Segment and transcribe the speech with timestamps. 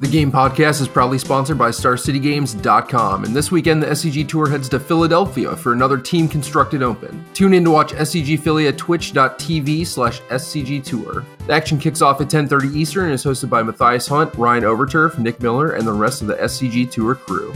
[0.00, 4.68] The Game Podcast is proudly sponsored by StarCityGames.com, and this weekend the SCG Tour heads
[4.68, 7.24] to Philadelphia for another team constructed open.
[7.34, 11.24] Tune in to watch SCG Philly at twitch.tv slash SCG Tour.
[11.46, 15.18] The action kicks off at 10.30 Eastern and is hosted by Matthias Hunt, Ryan Overturf,
[15.18, 17.52] Nick Miller, and the rest of the SCG Tour crew.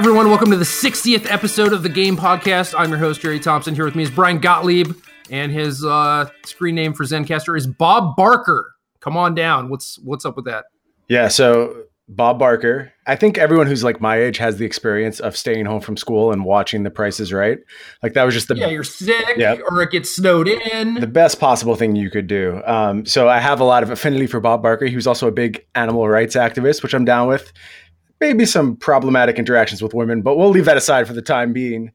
[0.00, 2.74] Everyone, welcome to the 60th episode of the Game Podcast.
[2.74, 3.74] I'm your host, Jerry Thompson.
[3.74, 4.94] Here with me is Brian Gottlieb,
[5.28, 8.72] and his uh, screen name for Zencastr is Bob Barker.
[9.00, 9.68] Come on down.
[9.68, 10.64] What's what's up with that?
[11.08, 12.94] Yeah, so Bob Barker.
[13.06, 16.32] I think everyone who's like my age has the experience of staying home from school
[16.32, 17.58] and watching The Price is Right.
[18.02, 19.60] Like that was just the Yeah, you're sick, Yep.
[19.70, 20.94] or it gets snowed in.
[20.94, 22.62] the best possible thing you could do.
[22.64, 24.86] Um, so I have a lot of affinity for Bob Barker.
[24.86, 27.52] He was also a big animal rights activist, which I'm down with.
[28.20, 31.92] Maybe some problematic interactions with women, but we'll leave that aside for the time being.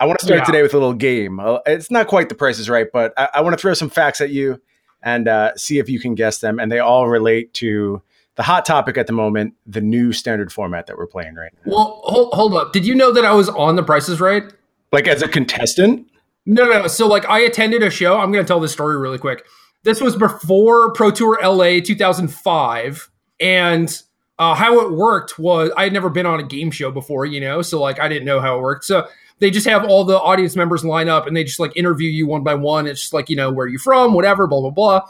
[0.00, 0.44] I want to start Yeah.
[0.44, 1.38] today with a little game.
[1.40, 3.90] Uh, It's not quite The Price is Right, but I, I want to throw some
[3.90, 4.60] facts at you
[5.02, 6.58] and uh, see if you can guess them.
[6.58, 8.02] And they all relate to
[8.36, 11.72] the hot topic at the moment, the new standard format that we're playing right now.
[11.72, 12.72] well, hold, hold up.
[12.72, 14.44] Did you know that I was on The Price is Right?
[14.92, 16.06] Like as a contestant?
[16.46, 16.82] No, no.
[16.82, 16.86] no.
[16.86, 18.18] So, like, I attended a show.
[18.18, 19.44] I'm going to tell this story really quick.
[19.82, 23.10] This was before Pro Tour LA 2005.
[23.40, 24.02] And
[24.38, 27.40] uh, how it worked was I had never been on a game show before, you
[27.40, 27.62] know?
[27.62, 28.84] So, like, I didn't know how it worked.
[28.84, 32.08] So, they just have all the audience members line up and they just like interview
[32.08, 32.86] you one by one.
[32.86, 35.08] It's just like, you know, where are you from, whatever, blah, blah, blah.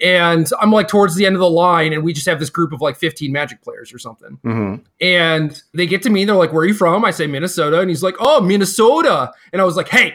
[0.00, 2.72] And I'm like towards the end of the line, and we just have this group
[2.72, 4.38] of like 15 Magic players or something.
[4.44, 4.82] Mm-hmm.
[5.00, 7.02] And they get to me, and they're like, Where are you from?
[7.04, 7.80] I say Minnesota.
[7.80, 9.32] And he's like, Oh, Minnesota.
[9.54, 10.14] And I was like, Hey,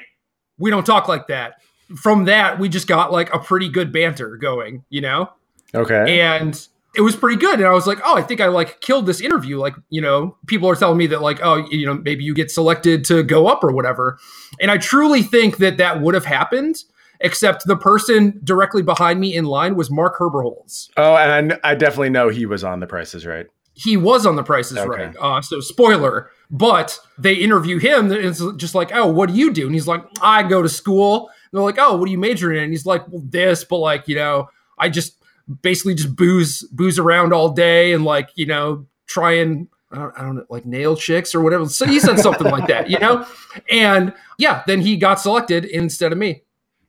[0.60, 1.62] we don't talk like that.
[1.96, 5.32] From that, we just got like a pretty good banter going, you know?
[5.74, 6.22] Okay.
[6.22, 7.60] And it was pretty good.
[7.60, 9.58] And I was like, Oh, I think I like killed this interview.
[9.58, 12.52] Like, you know, people are telling me that, like, oh, you know, maybe you get
[12.52, 14.18] selected to go up or whatever.
[14.60, 16.76] And I truly think that that would have happened,
[17.22, 20.90] except the person directly behind me in line was Mark Herberholz.
[20.98, 23.46] oh, and I, I definitely know he was on The Prices Right.
[23.74, 25.06] he was on the prices Okay.
[25.06, 29.34] right uh, so spoiler but they interview him and it's just like oh what do
[29.36, 32.12] you do and he's like i go to school and they're like oh what do
[32.12, 35.16] you major in and he's like well this but like you know i just
[35.62, 40.18] basically just booze booze around all day and like you know try and I don't,
[40.18, 41.68] I don't know, like nail chicks or whatever.
[41.68, 43.26] So he said something like that, you know?
[43.70, 46.44] And yeah, then he got selected instead of me.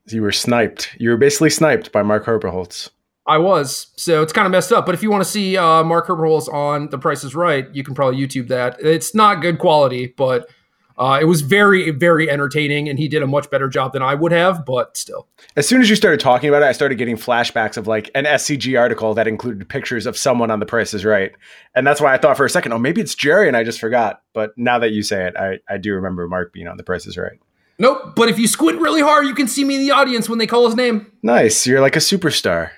[0.07, 0.95] You were sniped.
[0.99, 2.89] You were basically sniped by Mark Herberholz.
[3.25, 3.87] I was.
[3.95, 4.85] So it's kind of messed up.
[4.85, 7.83] But if you want to see uh, Mark Herberholz on The Price is Right, you
[7.83, 8.77] can probably YouTube that.
[8.79, 10.49] It's not good quality, but
[10.97, 12.87] uh, it was very, very entertaining.
[12.89, 15.27] And he did a much better job than I would have, but still.
[15.55, 18.25] As soon as you started talking about it, I started getting flashbacks of like an
[18.25, 21.31] SCG article that included pictures of someone on The Price is Right.
[21.75, 23.79] And that's why I thought for a second, oh, maybe it's Jerry and I just
[23.79, 24.21] forgot.
[24.33, 27.05] But now that you say it, I, I do remember Mark being on The Price
[27.07, 27.39] is Right.
[27.79, 28.13] Nope.
[28.15, 30.45] But if you squint really hard, you can see me in the audience when they
[30.47, 31.11] call his name.
[31.23, 31.65] Nice.
[31.65, 32.69] You're like a superstar.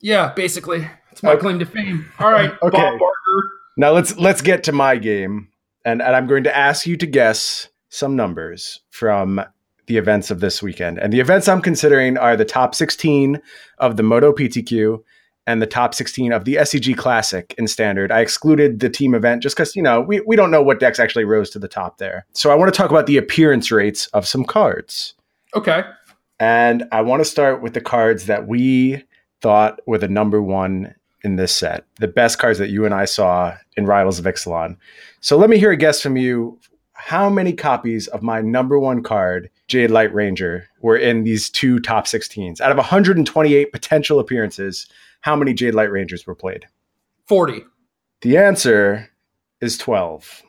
[0.00, 0.88] Yeah, basically.
[1.12, 1.40] It's my Okay.
[1.40, 2.10] claim to fame.
[2.18, 2.76] All right, Okay.
[2.76, 3.50] Bob Barker.
[3.76, 5.48] Now let's let's get to my game,
[5.84, 9.42] and, and I'm going to ask you to guess some numbers from
[9.86, 10.98] the events of this weekend.
[10.98, 13.40] And the events I'm considering are the top 16
[13.78, 15.02] of the Moto PTQ
[15.46, 18.12] and the top 16 of the SCG Classic in Standard.
[18.12, 21.00] I excluded the team event just because you know we we don't know what decks
[21.00, 22.24] actually rose to the top there.
[22.34, 25.14] So I want to talk about the appearance rates of some cards.
[25.56, 25.82] Okay.
[26.38, 29.02] And I want to start with the cards that we
[29.42, 33.04] thought were the number one in this set, the best cards that you and I
[33.04, 34.76] saw in Rivals of Ixalan.
[35.20, 36.58] So let me hear a guess from you.
[36.92, 42.06] How many copies of my number one card, Jadelight Ranger, were in these two top
[42.06, 42.60] 16s?
[42.60, 44.86] Out of 128 potential appearances,
[45.20, 46.66] how many Jadelight Rangers were played?
[47.26, 47.62] 40.
[48.20, 49.08] The answer
[49.60, 50.42] is 12.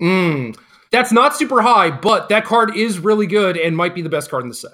[0.00, 0.56] Mm.
[0.92, 4.30] That's not super high, but that card is really good and might be the best
[4.30, 4.72] card in the set.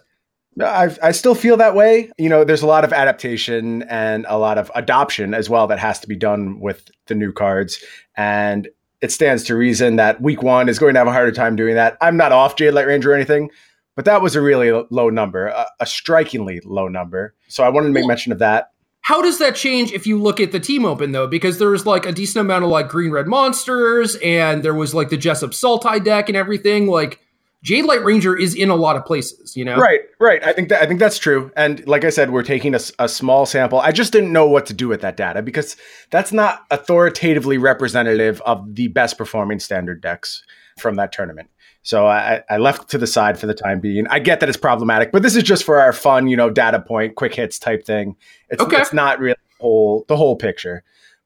[0.60, 2.10] I, I still feel that way.
[2.18, 5.78] You know, there's a lot of adaptation and a lot of adoption as well that
[5.78, 7.82] has to be done with the new cards.
[8.16, 8.68] And
[9.02, 11.74] it stands to reason that week one is going to have a harder time doing
[11.74, 11.98] that.
[12.00, 13.50] I'm not off Jadelight Ranger or anything,
[13.94, 17.34] but that was a really low number, a, a strikingly low number.
[17.48, 18.72] So I wanted to make mention of that.
[19.02, 21.28] How does that change if you look at the team open though?
[21.28, 24.94] Because there was like a decent amount of like green red monsters, and there was
[24.94, 26.88] like the Jessup Sultai deck and everything.
[26.88, 27.20] Like
[27.66, 29.76] Jadelight Ranger is in a lot of places, you know.
[29.76, 30.42] Right, right.
[30.44, 31.50] I think that I think that's true.
[31.56, 33.80] And like I said, we're taking a small sample.
[33.80, 35.76] I just didn't know what to do with that data because
[36.10, 40.44] that's not authoritatively representative of the best performing standard decks
[40.78, 41.50] from that tournament.
[41.82, 44.06] So I, I left to the side for the time being.
[44.08, 46.80] I get that it's problematic, but this is just for our fun, you know, data
[46.80, 48.16] point, quick hits type thing.
[48.48, 48.76] It's, Okay.
[48.78, 50.82] it's not really the whole, the whole picture.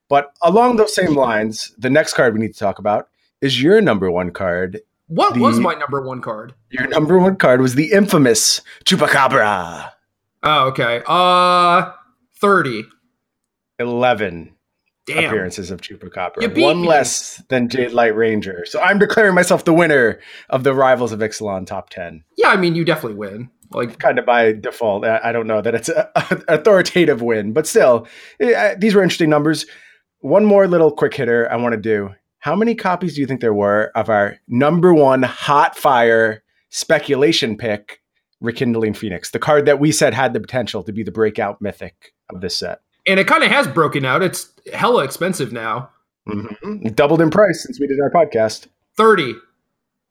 [0.07, 3.09] But along those same lines, the next card we need to talk about
[3.41, 4.81] is your number one card.
[5.13, 6.53] What The- was my number one card?
[6.69, 9.91] Your number one card was the infamous Chupacabra.
[10.43, 11.01] Oh, okay.
[11.05, 11.91] Uh,
[12.39, 12.85] thirty.
[13.79, 14.53] 11
[15.07, 15.25] Damn.
[15.25, 16.61] appearances of Chupacabra.
[16.61, 16.87] One me.
[16.87, 18.63] less than Jadelight Ranger.
[18.65, 20.19] So I'm declaring myself the winner
[20.49, 22.23] of the Rivals of Ixalan top 10.
[22.37, 23.49] Yeah, I mean, you definitely win.
[23.71, 25.03] Like, Kind of by default.
[25.05, 26.05] I I don't know that it's an
[26.47, 28.07] authoritative win, but still,
[28.39, 29.65] eh, these were interesting numbers.
[30.19, 32.11] One more little quick hitter I want to do.
[32.41, 37.55] How many copies do you think there were of our number one hot fire speculation
[37.57, 38.01] pick,
[38.41, 42.13] Rekindling Phoenix, the card that we said had the potential to be the breakout mythic
[42.29, 42.81] of this set?
[43.07, 44.21] and it kind of has broken out.
[44.21, 45.89] It's hella expensive now.
[46.29, 46.85] Mhm.
[46.85, 48.67] It doubled in price since we did our podcast.
[48.95, 49.33] Thirty.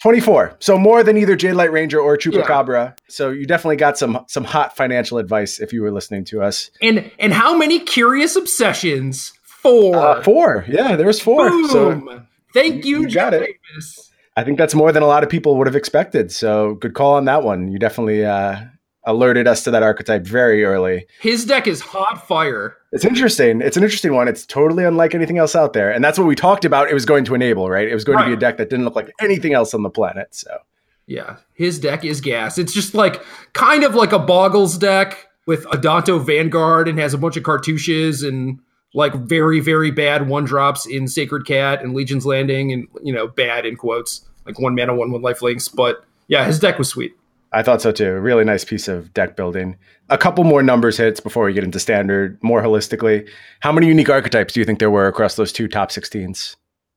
[0.03, 0.56] 24.
[0.59, 2.97] So more than either Jadelight Ranger or Chupacabra.
[3.09, 6.71] So you definitely got some some hot financial advice if you were listening to us.
[6.82, 9.35] And and how many curious obsessions?
[9.62, 9.96] Four.
[9.96, 10.64] Uh, four.
[10.68, 11.50] Yeah, there's four.
[11.50, 11.68] Boom.
[11.68, 12.22] So
[12.54, 13.56] Thank you, You got Jeff it.
[13.74, 14.10] Davis.
[14.36, 16.32] I think that's more than a lot of people would have expected.
[16.32, 17.68] So good call on that one.
[17.68, 18.60] You definitely uh,
[19.04, 21.06] alerted us to that archetype very early.
[21.20, 22.76] His deck is hot fire.
[22.92, 23.60] It's interesting.
[23.60, 24.28] It's an interesting one.
[24.28, 25.90] It's totally unlike anything else out there.
[25.92, 27.86] And that's what we talked about it was going to enable, right?
[27.86, 29.90] It was going to be a deck that didn't look like anything else on the
[29.90, 30.34] planet.
[30.34, 30.58] So
[31.06, 32.56] Yeah, his deck is gas.
[32.58, 33.22] It's just like
[33.52, 38.26] kind of like a Boggles deck with Adanto Vanguard and has a bunch of cartouches
[38.26, 38.60] and
[38.94, 43.28] like very very bad one drops in Sacred Cat and Legion's Landing and you know
[43.28, 45.69] bad in quotes like one mana one one life links.
[45.69, 47.14] But yeah, his deck was sweet.
[47.52, 48.12] I thought so too.
[48.14, 49.76] Really nice piece of deck building.
[50.08, 53.28] A couple more numbers hits before we get into standard more holistically.
[53.60, 56.56] How many unique archetypes do you think there were across those two top 16s?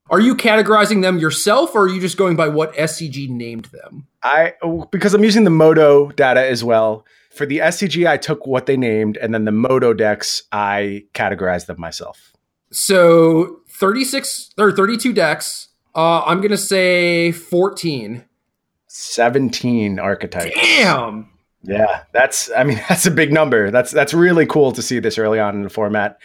[0.09, 4.05] Are you categorizing them yourself, or are you just going by what SCG named them?
[4.21, 4.53] I
[4.91, 7.05] because I'm using the Moto data as well.
[7.33, 11.65] For the SCG, I took what they named, and then the Moto decks, I categorized
[11.65, 12.33] them myself.
[12.71, 15.69] So thirty six or thirty two decks.
[15.95, 18.25] Uh, I'm gonna say fourteen.
[18.95, 20.53] 17 archetypes.
[20.53, 21.27] Damn.
[21.63, 23.71] Yeah, that's I mean that's a big number.
[23.71, 26.19] That's that's really cool to see this early on in the format.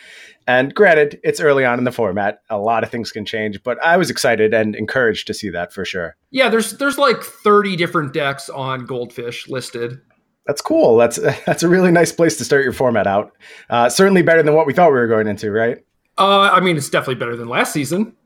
[0.46, 2.40] And granted, it's early on in the format.
[2.48, 5.74] A lot of things can change, but I was excited and encouraged to see that
[5.74, 6.16] for sure.
[6.30, 10.00] Yeah, there's there's like 30 different decks on Goldfish listed.
[10.48, 10.96] That's cool.
[10.96, 11.16] That's
[11.46, 13.30] that's a really nice place to start your format out.
[13.70, 15.78] Uh, certainly better than what we thought we were going into, right?
[16.18, 18.16] Uh, I mean, it's definitely better than last season.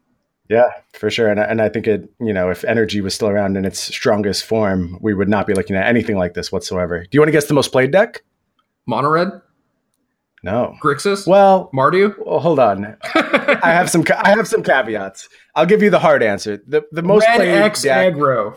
[0.48, 1.28] Yeah, for sure.
[1.28, 3.78] And I, and I think it, you know, if energy was still around in its
[3.80, 7.00] strongest form, we would not be looking at anything like this whatsoever.
[7.02, 8.22] Do you want to guess the most played deck?
[8.86, 9.40] Monored,
[10.42, 10.74] No.
[10.82, 12.14] Grixis, Well, Mardu.
[12.24, 12.96] well hold on.
[13.14, 15.28] I have some I have some caveats.
[15.54, 16.58] I'll give you the hard answer.
[16.66, 18.14] The the most Red played X deck.
[18.14, 18.56] aggro.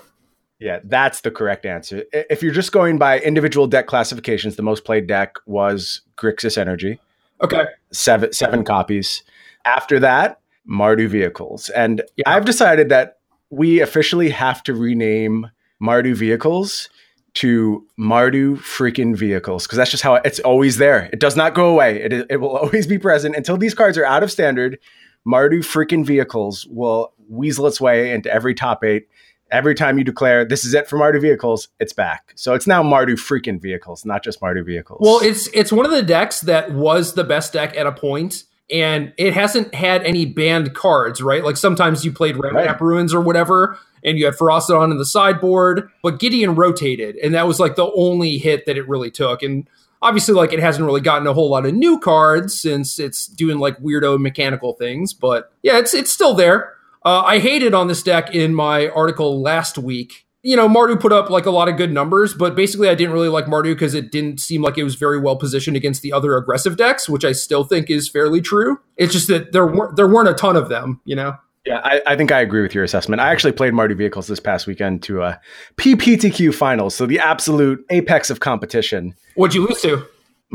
[0.65, 2.05] Yeah, that's the correct answer.
[2.11, 6.99] If you're just going by individual deck classifications, the most played deck was Grixis Energy.
[7.43, 7.65] Okay.
[7.91, 9.21] seven seven copies.
[9.65, 12.23] After that, Mardu vehicles, and Yeah.
[12.27, 13.19] I've decided that
[13.51, 16.89] we officially have to rename Mardu vehicles
[17.35, 21.09] to Mardu freaking vehicles because that's just how it's always there.
[21.13, 22.01] It does not go away.
[22.01, 24.79] It it will always be present until these cards are out of standard.
[25.27, 29.07] Mardu freaking vehicles will weasel its way into every top eight.
[29.55, 32.33] Every time you declare this is it for Mardu vehicles, it's back.
[32.35, 34.99] So it's now Mardu freaking vehicles, not just Mardu vehicles.
[35.01, 38.43] Well, it's it's one of the decks that was the best deck at a point,
[38.69, 41.41] and it hasn't had any banned cards, right?
[41.41, 42.81] Like sometimes you played Ramunap Right.
[42.81, 47.47] Ruins or whatever, and you had Ferocity in the sideboard, but Gideon rotated, and that
[47.47, 49.41] was like the only hit that it really took.
[49.41, 49.69] And
[50.01, 53.59] obviously, like it hasn't really gotten a whole lot of new cards since it's doing
[53.59, 56.73] like weirdo mechanical things, but yeah, it's it's still there.
[57.05, 60.25] Uh, I hated on this deck in my article last week.
[60.41, 63.13] You know, Mardu put up like a lot of good numbers, but basically I didn't
[63.13, 66.11] really like Mardu because it didn't seem like it was very well positioned against the
[66.11, 68.79] other aggressive decks, which I still think is fairly true.
[68.97, 71.35] It's just that there weren't there weren't a ton of them, you know.
[71.65, 73.21] Yeah, I, I think I agree with your assessment.
[73.21, 75.39] I actually played Mardu Vehicles this past weekend to a
[75.77, 79.15] PPTQ finals, so the absolute apex of competition.
[79.33, 80.05] What'd you lose to?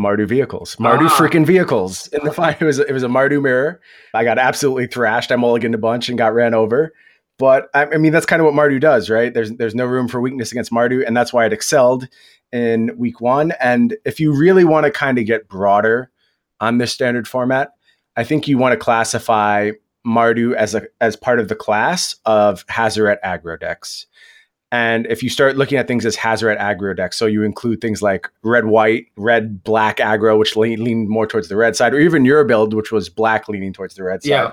[0.00, 1.16] Mardu vehicles, Mardu Ah.
[1.18, 2.08] freaking vehicles.
[2.08, 3.80] In the final, it was it was a Mardu mirror.
[4.14, 5.30] I got absolutely thrashed.
[5.30, 6.92] I mulliganed a bunch and got ran over.
[7.38, 9.32] But I, I mean, that's kind of what Mardu does, right?
[9.32, 12.08] There's there's no room for weakness against Mardu, and that's why it excelled
[12.52, 13.52] in week one.
[13.60, 16.10] And if you really want to kind of get broader
[16.60, 17.72] on this standard format,
[18.16, 19.70] I think you want to classify
[20.06, 24.06] Mardu as a as part of the class of Hazoret aggro decks.
[24.72, 28.02] And if you start looking at things as Hazoret aggro decks, so you include things
[28.02, 31.98] like red white, red black aggro, which lean, leaned more towards the red side, or
[31.98, 34.28] even your build, which was black leaning towards the red side.
[34.30, 34.52] Yeah.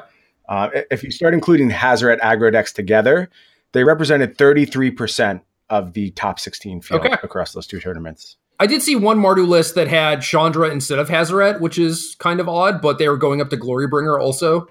[0.49, 3.29] Uh, if you start including Hazoret aggro decks together,
[3.73, 7.15] They represented 33% of the top 16 field Okay.
[7.21, 8.37] across those two tournaments.
[8.59, 12.39] I did see one Mardu list that had Chandra instead of Hazoret, which is kind
[12.39, 14.67] of odd, but they were going up to Glorybringer also.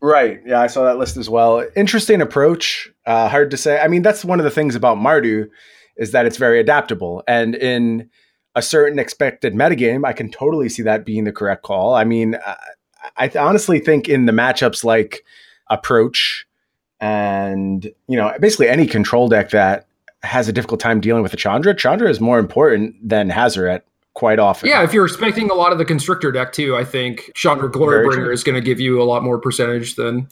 [0.00, 0.40] Right.
[0.46, 1.62] Yeah, I saw that list as well.
[1.76, 2.90] Interesting approach.
[3.10, 3.80] Uh, hard to say.
[3.80, 5.48] I mean, that's one of the things about Mardu
[5.96, 7.24] is that it's very adaptable.
[7.26, 8.08] And in
[8.54, 11.92] a certain expected metagame, I can totally see that being the correct call.
[11.92, 12.56] I mean, I,
[13.16, 15.24] I th- honestly think in the matchups like
[15.68, 16.46] approach
[17.00, 19.88] and, you know, basically any control deck that
[20.22, 23.80] has a difficult time dealing with the Chandra, Chandra is more important than Hazoret
[24.14, 24.68] quite often.
[24.68, 28.32] Yeah, if you're expecting a lot of the Constrictor deck too, I think Chandra Glorybringer
[28.32, 30.28] is going to give you a lot more percentage than.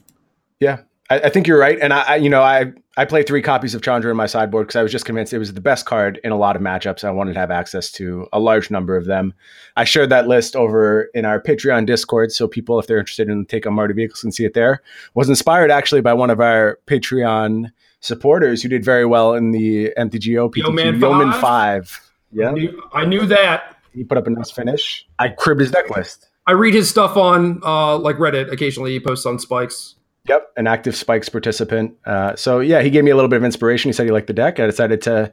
[0.61, 3.43] Yeah, I, I think you're right, and I, I, you know, I I play three
[3.43, 5.87] copies of Chandra in my sideboard because I was just convinced it was the best
[5.87, 7.05] card in a lot of matchups.
[7.05, 9.35] I wanted to have access to a large number of them.
[9.77, 13.47] I shared that list over in our Patreon Discord, so people, if they're interested in
[13.47, 14.83] take on Mardu vehicles, can see it there.
[15.15, 19.93] Was inspired actually by one of our Patreon supporters who did very well in the
[19.97, 21.89] MTGO PTQ Yeoman Yeoman Five?
[21.89, 22.13] Five.
[22.33, 22.55] Yeah,
[22.93, 23.77] I knew that.
[23.95, 25.07] he put up a nice finish.
[25.19, 26.29] I cribbed his deck list.
[26.47, 28.93] I read his stuff on uh, like Reddit occasionally.
[28.93, 29.95] He posts on Spikes.
[30.29, 31.95] Yep, an active Spikes participant.
[32.05, 33.89] Uh, so yeah, he gave me a little bit of inspiration.
[33.89, 34.61] He said he liked the deck.
[34.61, 35.33] I decided to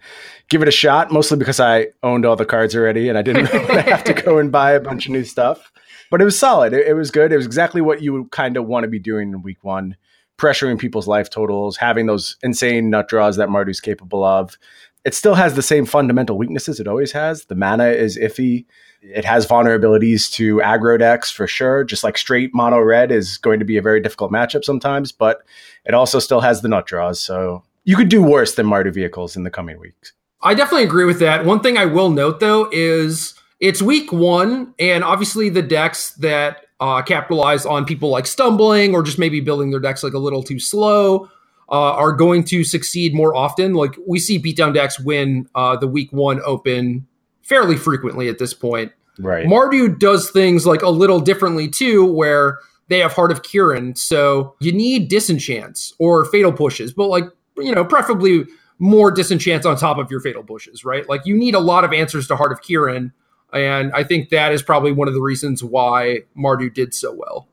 [0.49, 3.51] give it a shot, mostly because I owned all the cards already and I didn't
[3.53, 5.71] really have to go and buy a bunch of new stuff.
[6.09, 6.73] But it was solid.
[6.73, 7.33] It, it was good.
[7.33, 9.97] It was exactly what you kind of want to be doing in week one,
[10.37, 14.57] pressuring people's life totals, having those insane nut draws that Mardu's capable of.
[15.03, 17.45] It still has the same fundamental weaknesses it always has.
[17.45, 18.65] The mana is iffy.
[19.13, 21.83] It has vulnerabilities to aggro decks for sure.
[21.83, 25.43] Just like straight mono red is going to be a very difficult matchup sometimes, but
[25.85, 27.19] it also still has the nut draws.
[27.19, 30.13] So you could do worse than Mardu vehicles in the coming weeks.
[30.41, 31.45] I definitely agree with that.
[31.45, 36.65] One thing I will note though is it's week one, and obviously the decks that
[36.79, 40.43] uh, capitalize on people like stumbling or just maybe building their decks like a little
[40.43, 41.29] too slow
[41.69, 43.74] uh, are going to succeed more often.
[43.74, 47.07] Like we see beatdown decks win uh, the week one open
[47.45, 48.91] fairly frequently at this point.
[49.17, 49.47] Right.
[49.47, 52.59] Mardu does things like a little differently too, where
[52.89, 53.97] they have Heart of Kiran.
[53.97, 57.25] So you need disenchants or fatal pushes, but like,
[57.57, 58.45] you know, preferably
[58.77, 61.07] more disenchants on top of your fatal pushes, right?
[61.07, 63.13] Like you need a lot of answers to Heart of Kiran.
[63.53, 67.47] And I think that is probably one of the reasons why Mardu did so well.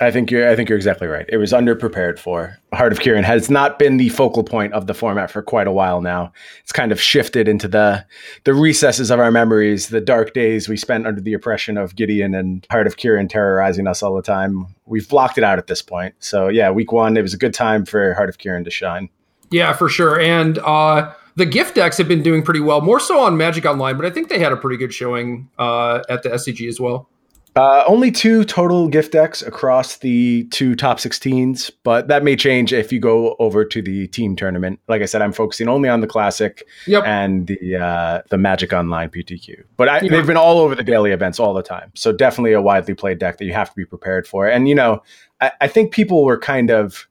[0.00, 1.26] I think you're I think you're exactly right.
[1.28, 2.58] It was underprepared for.
[2.72, 5.72] Heart of Kiran has not been the focal point of the format for quite a
[5.72, 6.32] while now.
[6.62, 8.04] It's kind of shifted into the
[8.44, 12.34] the recesses of our memories, the dark days we spent under the oppression of Gideon
[12.34, 14.66] and Heart of Kiran terrorizing us all the time.
[14.86, 16.14] We've blocked it out at this point.
[16.20, 19.10] So yeah, week one, it was a good time for Heart of Kiran to shine.
[19.50, 20.18] Yeah, for sure.
[20.18, 23.96] And uh, the gift decks have been doing pretty well, more so on Magic Online,
[23.96, 27.08] but I think they had a pretty good showing uh, at the SCG as well.
[27.54, 32.72] Uh, only two total gift decks across the two top 16s, but that may change
[32.72, 34.80] if you go over to the team tournament.
[34.88, 37.04] Like I said, I'm focusing only on the classic Yep.
[37.04, 39.64] and the uh, the Magic Online PTQ.
[39.76, 40.10] But I, Yeah.
[40.12, 43.18] they've been all over the daily events all the time, so definitely a widely played
[43.18, 44.46] deck that you have to be prepared for.
[44.46, 45.02] And you know,
[45.42, 47.06] I, I think people were kind of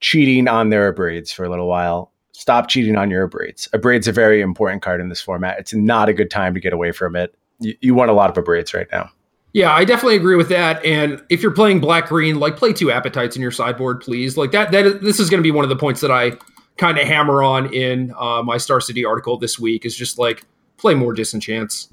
[0.00, 2.10] cheating on their abrades for a little while.
[2.32, 3.68] Stop cheating on your abrades.
[3.72, 5.60] Abrade's a very important card in this format.
[5.60, 7.34] It's not a good time to get away from it.
[7.60, 9.10] You, you want a lot of abrades right now.
[9.56, 10.84] Yeah, I definitely agree with that.
[10.84, 14.36] And if you're playing black green, like play two appetites in your sideboard, please.
[14.36, 14.70] Like that.
[14.70, 16.32] That is, this is going to be one of the points that I
[16.76, 19.86] kind of hammer on in uh, my Star City article this week.
[19.86, 20.44] Is just like
[20.76, 21.88] play more disenchants.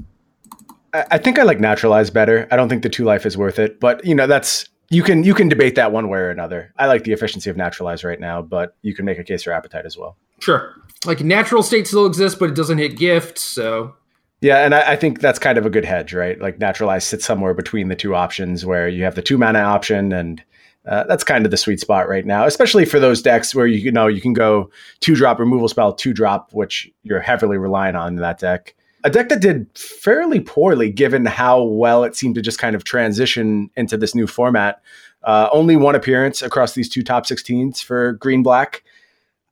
[0.93, 2.50] I I think I like naturalize better.
[2.51, 5.24] I don't think the two life is worth it, but you know that's you can
[5.24, 6.74] you can debate that one way or another.
[6.77, 9.53] I like the efficiency of naturalize right now, but you can make a case for
[9.53, 10.17] appetite as well.
[10.41, 10.75] Sure.
[11.05, 13.39] Like natural state still exists, but it doesn't hit gift.
[13.39, 13.96] So
[14.43, 16.38] Yeah, and I, I think that's kind of a good hedge, right?
[16.38, 20.12] Like naturalize sits somewhere between the two options where you have the two mana option,
[20.12, 20.43] and
[20.85, 23.77] uh, that's kind of the sweet spot right now, especially for those decks where you,
[23.77, 24.69] you know you can go
[25.00, 28.75] two drop removal spell, two drop, which you're heavily relying on in that deck.
[29.05, 32.83] A deck that did fairly poorly given how well it seemed to just kind of
[32.83, 34.81] transition into this new format.
[35.23, 38.83] Uh, only one appearance across these two top 16s for green black.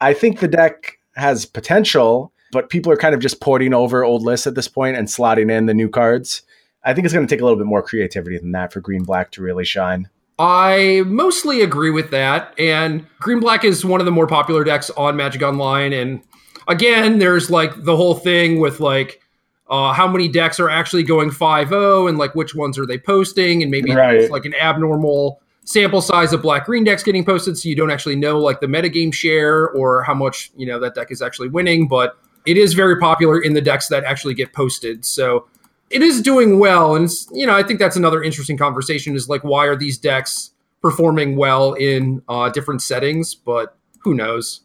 [0.02, 4.24] I think the deck has potential, but people are kind of just porting over old
[4.24, 6.42] lists at this point and slotting in the new cards.
[6.84, 9.04] I think it's going to take a little bit more creativity than that for green
[9.04, 10.10] black to really shine.
[10.40, 12.60] I mostly agree with that.
[12.60, 15.94] And Green Black is one of the more popular decks on Magic Online.
[15.94, 16.24] And
[16.68, 19.22] again, there's like the whole thing with like
[19.70, 22.98] uh, how many decks are actually going 5 0 and like which ones are they
[22.98, 23.62] posting.
[23.62, 24.16] And maybe Right.
[24.16, 27.56] it's like an abnormal sample size of black green decks getting posted.
[27.56, 30.96] So you don't actually know like the metagame share or how much, you know, that
[30.96, 31.88] deck is actually winning.
[31.88, 35.06] But it is very popular in the decks that actually get posted.
[35.06, 35.48] So
[35.92, 39.44] it is doing well and you know i think that's another interesting conversation is like
[39.44, 44.62] why are these decks performing well in uh, different settings but who knows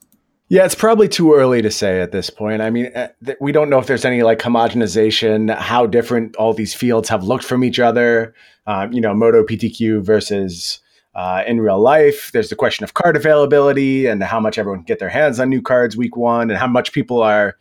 [0.48, 2.62] Yeah, it's probably too early to say at this point.
[2.62, 3.08] I mean, uh,
[3.40, 7.42] we don't know if there's any like homogenization, how different all these fields have looked
[7.44, 8.32] from each other.
[8.68, 10.78] Um, you know, Moto PTQ versus
[11.16, 12.30] uh, in real life.
[12.32, 15.48] There's the question of card availability and how much everyone can get their hands on
[15.48, 17.56] new cards week one, and how much people are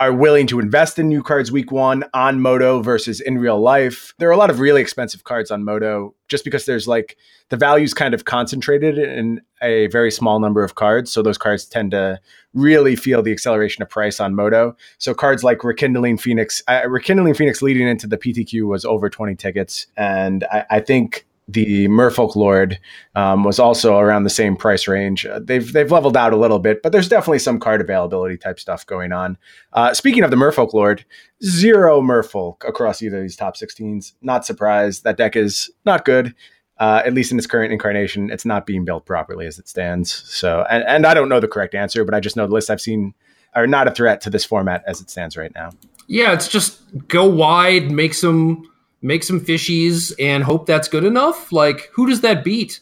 [0.00, 4.12] are willing to invest in new cards week one on Moto versus in real life.
[4.18, 7.16] There are a lot of really expensive cards on Moto just because there's like
[7.48, 11.12] the value's kind of concentrated in a very small number of cards.
[11.12, 12.18] So those cards tend to
[12.54, 14.76] really feel the acceleration of price on Moto.
[14.98, 19.36] So cards like Rekindling Phoenix, uh, Rekindling Phoenix leading into the PTQ was over 20
[19.36, 19.86] tickets.
[19.96, 22.78] And I, I think the Merfolk Lord
[23.14, 25.26] um, was also around the same price range.
[25.26, 28.58] Uh, they've they've leveled out a little bit, but there's definitely some card availability type
[28.58, 29.36] stuff going on.
[29.72, 31.04] Uh, speaking of the Merfolk Lord,
[31.44, 34.14] zero Merfolk across either of these top 16s.
[34.22, 35.04] Not surprised.
[35.04, 36.34] That deck is not good.
[36.78, 40.12] Uh, at least in its current incarnation, it's not being built properly as it stands.
[40.12, 42.68] So, and, and I don't know the correct answer, but I just know the lists
[42.68, 43.14] I've seen
[43.54, 45.70] are not a threat to this format as it stands right now.
[46.08, 48.68] Yeah, it's just go wide, make some
[49.04, 51.52] make some fishies and hope that's good enough?
[51.52, 52.80] Like, who does that beat?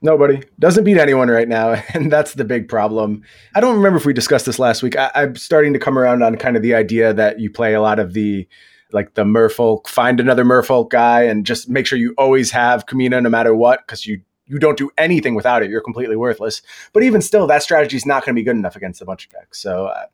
[0.00, 3.22] Nobody doesn't beat anyone right now, and that's the big problem.
[3.54, 4.96] I don't remember if we discussed this last week.
[4.96, 7.82] I, am starting to come around on kind of the idea that you play a
[7.82, 8.46] lot of the
[8.92, 13.20] like the Merfolk, find another Merfolk guy, and just make sure you always have Kumena
[13.20, 15.70] no matter what, because you you don't do anything without it.
[15.70, 16.62] You're completely worthless.
[16.92, 19.24] But even still, that strategy is not going to be good enough against a bunch
[19.24, 19.58] of decks.
[19.60, 20.04] So uh,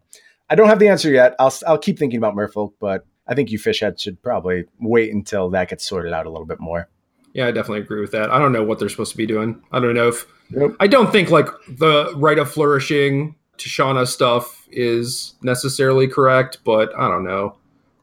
[0.48, 1.34] I don't have the answer yet.
[1.38, 5.50] I'll I'll keep thinking about Merfolk, but I think you fishhead should probably wait until
[5.50, 6.88] that gets sorted out a little bit more.
[7.32, 8.30] Yeah, I definitely agree with that.
[8.30, 9.62] I don't know what they're supposed to be doing.
[9.70, 10.76] I don't know if nope.
[10.80, 17.08] I don't think like the right of Flourishing Tishana stuff is necessarily correct, but I
[17.08, 17.56] don't know.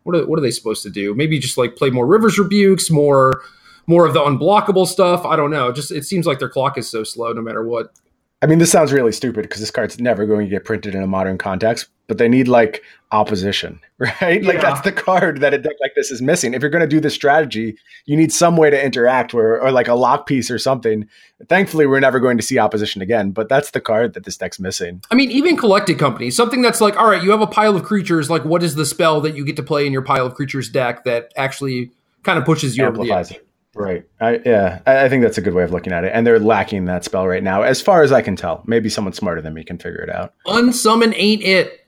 [0.04, 1.14] What are, what are they supposed to do?
[1.14, 3.42] Maybe just like play more Rivers Rebukes, more
[3.86, 5.26] more of the unblockable stuff.
[5.26, 5.72] I don't know.
[5.72, 7.94] Just it seems like their clock is so slow no matter what.
[8.42, 11.02] I mean, this sounds really stupid because this card's never going to get printed in
[11.02, 14.44] a modern context, but they need like opposition, right?
[14.44, 14.48] Yeah.
[14.48, 16.54] Like that's the card that a deck like this is missing.
[16.54, 19.72] If you're going to do this strategy, you need some way to interact where, or
[19.72, 21.08] like a lock piece or something.
[21.50, 24.60] Thankfully, we're never going to see opposition again, but that's the card that this deck's
[24.60, 25.02] missing.
[25.10, 27.84] I mean, even collected companies, something that's like, all right, you have a pile of
[27.84, 28.30] creatures.
[28.30, 30.70] Like, what is the spell that you get to play in your pile of creatures
[30.70, 31.90] deck that actually
[32.22, 33.47] kind of pushes you Amplifies it?
[33.78, 34.06] Right.
[34.20, 36.12] I, yeah, I, think that's a good way of looking at it.
[36.14, 38.64] And they're lacking that spell right now, as far as I can tell.
[38.66, 40.34] Maybe someone smarter than me can figure it out.
[40.46, 41.82] Unsummon ain't it.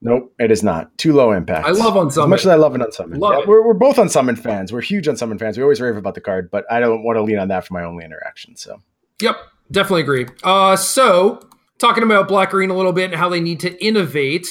[0.00, 0.96] Nope, it is not.
[0.98, 1.66] Too low impact.
[1.66, 2.24] I love Unsummon.
[2.24, 3.18] As much as I love an Unsummon.
[3.18, 4.72] Love yeah, we're, we're both Unsummon fans.
[4.72, 5.56] We're huge Unsummon fans.
[5.56, 7.72] We always rave about the card, but I don't want to lean on that for
[7.72, 8.54] my only interaction.
[8.56, 8.82] So.
[9.20, 9.36] Yep,
[9.70, 10.26] definitely agree.
[10.42, 11.40] Uh, so,
[11.78, 14.46] talking about Black Green a little bit and how they need to innovate,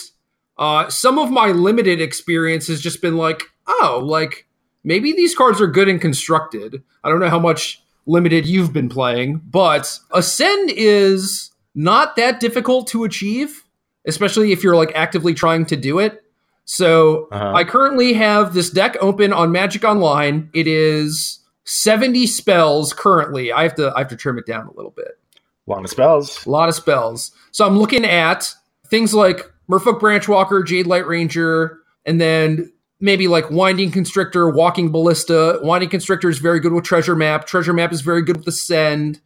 [0.57, 4.47] uh, some of my limited experience has just been like, oh, like
[4.83, 6.83] maybe these cards are good and constructed.
[7.03, 12.87] I don't know how much limited you've been playing, but Ascend is not that difficult
[12.87, 13.63] to achieve,
[14.05, 16.23] especially if you're like actively trying to do it.
[16.65, 17.53] So uh-huh.
[17.53, 20.49] I currently have this deck open on Magic Online.
[20.53, 23.51] It is 70 spells currently.
[23.51, 25.19] I have to I have to trim it down a little bit.
[25.67, 26.45] A lot of spells.
[26.45, 27.31] A lot of spells.
[27.51, 28.53] So I'm looking at
[28.87, 32.71] things like Merfolk Branchwalker, Jadelight Ranger, and then
[33.03, 35.59] maybe like Winding Constrictor, Walking Ballista.
[35.61, 37.45] Winding Constrictor is very good with Treasure Map.
[37.45, 39.19] Treasure Map is very good with Ascend.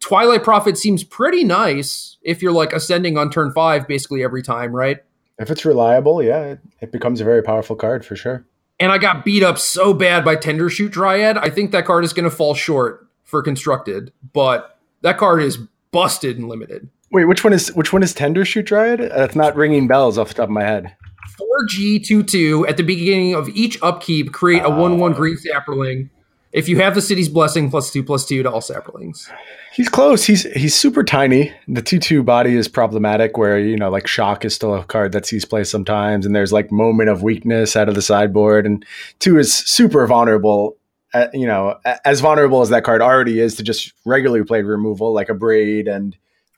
[0.00, 4.74] Twilight Prophet seems pretty nice if you're like ascending on turn five basically every time,
[4.74, 5.04] right?
[5.38, 8.46] If it's reliable, yeah, it, it becomes a very powerful card for sure.
[8.80, 11.36] And I got beat up so bad by Tendershoot Dryad.
[11.36, 15.58] I think that card is going to fall short for constructed, but that card is
[15.90, 16.88] busted and limited.
[17.10, 19.00] Wait, which one is which one is Tendershoot Dryad?
[19.00, 20.96] That's not ringing bells off the top of my head.
[21.36, 26.10] 4G22 at the beginning of each upkeep, create a 1 1 green saproling.
[26.52, 29.30] If you have the city's blessing, plus two, plus two to all saprolings.
[29.74, 30.24] He's close.
[30.24, 31.52] He's he's super tiny.
[31.68, 35.12] The two two body is problematic, where you know like shock is still a card
[35.12, 38.84] that sees play sometimes, and there's like moment of weakness out of the sideboard, and
[39.18, 40.76] two is super vulnerable.
[41.12, 45.12] Uh, you know, as vulnerable as that card already is to just regularly played removal,
[45.12, 46.16] like Abrade and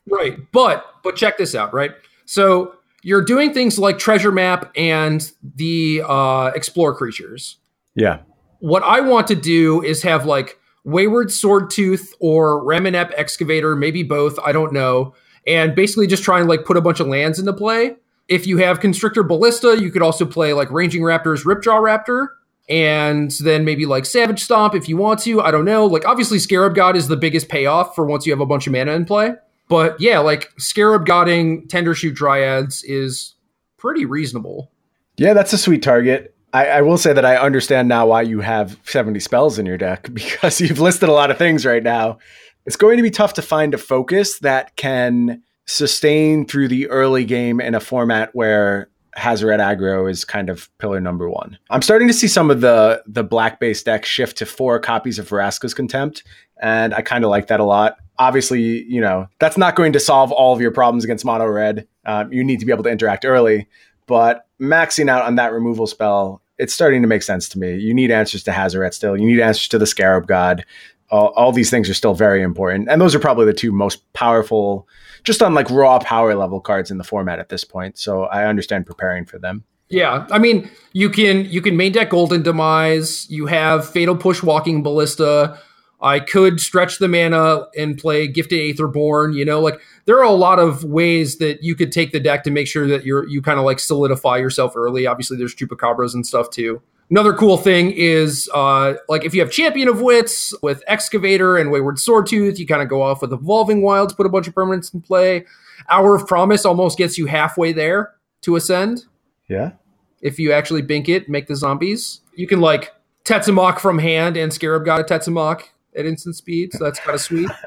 [0.08, 0.38] right.
[0.52, 1.92] But but check this out, right?
[2.26, 7.56] So you're doing things like treasure map and the uh, explore creatures.
[7.94, 8.20] Yeah.
[8.60, 14.38] What I want to do is have like Wayward Swordtooth or Ramunap Excavator, maybe both.
[14.44, 15.14] I don't know.
[15.46, 17.96] And basically just try and like put a bunch of lands into play.
[18.28, 22.28] If you have Constrictor Ballista, you could also play like Ranging Raptors, Ripjaw Raptor,
[22.68, 25.40] and then maybe like Savage Stomp if you want to.
[25.40, 25.86] I don't know.
[25.86, 28.72] Like obviously Scarab God is the biggest payoff for once you have a bunch of
[28.72, 29.32] mana in play.
[29.70, 33.36] But yeah, like Scarab Godding Tendershoot Dryads is
[33.78, 34.72] pretty reasonable.
[35.16, 36.34] Yeah, that's a sweet target.
[36.52, 39.78] I, I, will say that I understand now why you have 70 spells in your
[39.78, 42.18] deck because you've listed a lot of things right now.
[42.66, 47.24] It's going to be tough to find a focus that can sustain through the early
[47.24, 51.58] game in a format where Hazoret aggro is kind of pillar number one.
[51.70, 55.18] I'm starting to see some of the the black based decks shift to four copies
[55.18, 56.24] of Vraska's Contempt,
[56.60, 57.96] and I kind of like that a lot.
[58.20, 61.88] Obviously, you know that's not going to solve all of your problems against mono red.
[62.04, 63.66] Um, you need to be able to interact early,
[64.06, 67.76] but maxing out on that removal spell, it's starting to make sense to me.
[67.76, 69.16] You need answers to Hazoret still.
[69.16, 70.64] You need answers to the Scarab God.
[71.10, 74.12] All, all these things are still very important, and those are probably the two most
[74.12, 74.86] powerful
[75.24, 77.98] just on like raw power level cards in the format at this point.
[77.98, 79.64] So I understand preparing for them.
[79.88, 83.28] Yeah, I mean, you can you can main deck Golden Demise.
[83.28, 85.58] You have Fatal Push, Walking Ballista.
[86.02, 89.34] I could stretch the mana and play Gifted Aetherborn.
[89.34, 92.42] You know, like there are a lot of ways that you could take the deck
[92.44, 95.06] to make sure that you're you kind of like solidify yourself early.
[95.06, 96.80] Obviously, there's Chupacabras and stuff too.
[97.10, 101.70] Another cool thing is uh, like if you have Champion of Wits with Excavator and
[101.70, 104.94] Wayward Swordtooth, you kind of go off with Evolving Wilds, put a bunch of permanents
[104.94, 105.44] in play.
[105.88, 109.06] Hour of Promise almost gets you halfway there to ascend.
[109.48, 109.72] Yeah.
[110.20, 112.20] If you actually bink it, make the zombies.
[112.34, 115.64] You can like Tetzimoc from hand and Scarab God of Tetzimoc
[115.96, 117.50] at instant speed, so that's kind of sweet.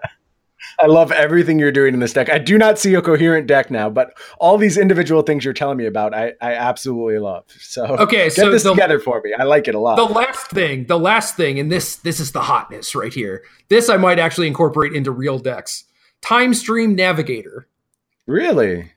[0.79, 2.29] I love everything you're doing in this deck.
[2.29, 5.77] I do not see a coherent deck now, but all these individual things you're telling
[5.77, 7.45] me about, I, I absolutely love.
[7.59, 9.33] So okay, get so this the, together for me.
[9.37, 9.95] I like it a lot.
[9.95, 13.43] The last thing, the last thing, and this this is the hotness right here.
[13.69, 15.85] This I might actually incorporate into real decks.
[16.21, 17.67] Timestream Navigator.
[18.25, 18.93] Really?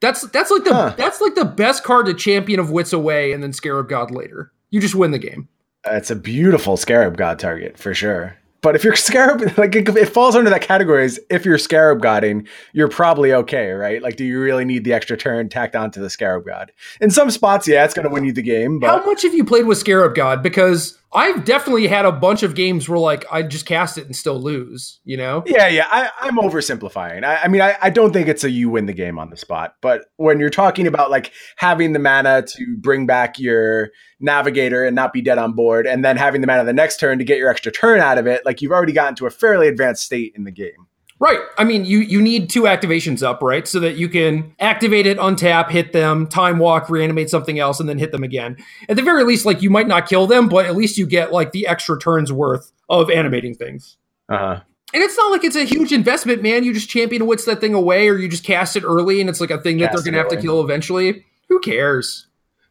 [0.00, 0.94] That's that's like the huh.
[0.96, 4.52] that's like the best card to Champion of Wits away, and then Scarab God later.
[4.70, 5.48] You just win the game.
[5.86, 8.36] It's a beautiful Scarab God target for sure.
[8.66, 11.04] But if you're scarab, like it, it, falls under that category.
[11.04, 14.02] Is if you're scarab godding, you're probably okay, right?
[14.02, 16.72] Like, do you really need the extra turn tacked onto the scarab god?
[17.00, 18.80] In some spots, yeah, it's going to win you the game.
[18.80, 20.42] But how much have you played with scarab god?
[20.42, 24.14] Because I've definitely had a bunch of games where like I just cast it and
[24.14, 25.00] still lose.
[25.04, 25.42] You know?
[25.46, 25.86] Yeah, yeah.
[25.90, 27.24] I, am oversimplifying.
[27.24, 29.36] I, I mean, I, I, don't think it's a you win the game on the
[29.36, 29.76] spot.
[29.80, 33.90] But when you're talking about like having the mana to bring back your
[34.20, 37.18] navigator and not be dead on board, and then having the mana the next turn
[37.18, 39.68] to get your extra turn out of it, like you've already gotten to a fairly
[39.68, 40.86] advanced state in the game.
[41.18, 41.40] Right.
[41.56, 43.66] I mean, you you need two activations up, right?
[43.66, 47.88] So that you can activate it, untap, hit them, time walk, reanimate something else, and
[47.88, 48.56] then hit them again.
[48.88, 51.32] At the very least, like you might not kill them, but at least you get
[51.32, 53.96] like the extra turns worth of animating things.
[54.28, 54.60] Uh huh.
[54.92, 56.64] And it's not like it's a huge investment, man.
[56.64, 59.40] You just champion wits that thing away, or you just cast it early, and it's
[59.40, 61.24] like a thing cast that they're gonna have to kill eventually.
[61.48, 62.26] Who cares?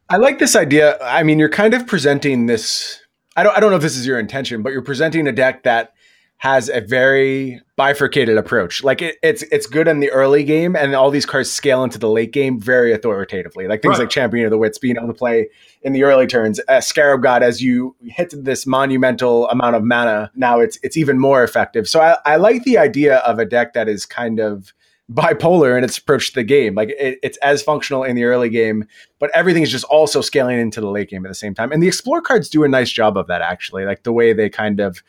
[0.08, 1.00] I like this idea.
[1.02, 3.02] I mean, you're kind of presenting this.
[3.36, 3.58] I don't.
[3.58, 5.94] I don't know if this is your intention, but you're presenting a deck that
[6.38, 8.84] has a very bifurcated approach.
[8.84, 11.98] Like it, it's it's good in the early game, and all these cards scale into
[11.98, 13.68] the late game very authoritatively.
[13.68, 14.02] Like things right.
[14.02, 15.50] like Champion of the Wits being able to play
[15.82, 16.60] in the early turns.
[16.68, 21.20] Uh, Scarab God, as you hit this monumental amount of mana, now it's it's even
[21.20, 21.88] more effective.
[21.88, 24.74] So I, I like the idea of a deck that is kind of
[25.12, 26.76] bipolar in its approach to the game.
[26.76, 28.86] Like it, it's as functional in the early game,
[29.20, 31.72] but everything is just also scaling into the late game at the same time.
[31.72, 33.86] And the explore cards do a nice job of that actually.
[33.86, 35.04] Like the way they kind of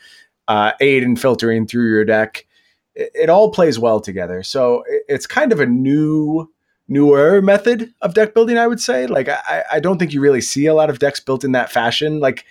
[0.48, 2.46] uh, aid in filtering through your deck.
[2.94, 4.42] It, it, all plays well together.
[4.42, 6.50] So it, it's kind of a new,
[6.88, 9.06] newer method of deck building, I would say.
[9.06, 11.70] Like I, I don't think you really see a lot of decks built in that
[11.70, 12.20] fashion.
[12.20, 12.44] Like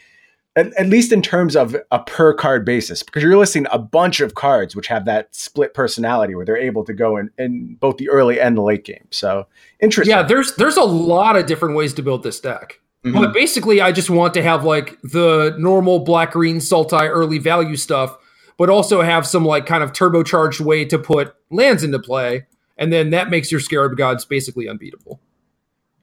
[0.55, 4.19] at, at, least in terms of a per card basis, because you're listing a bunch
[4.19, 7.97] of cards which have that split personality where they're able to go in, in both
[7.97, 9.07] the early and the late game.
[9.11, 9.47] So
[9.79, 10.15] interesting.
[10.15, 12.79] Yeah, there's there's a lot of different ways to build this deck.
[13.05, 13.19] Mm-hmm.
[13.19, 17.75] But basically, I just want to have like the normal black green Sultai early value
[17.75, 18.17] stuff,
[18.57, 22.47] but also have some like kind of turbocharged way to put lands into play.
[22.77, 25.21] And then that makes your Scarab Gods basically unbeatable.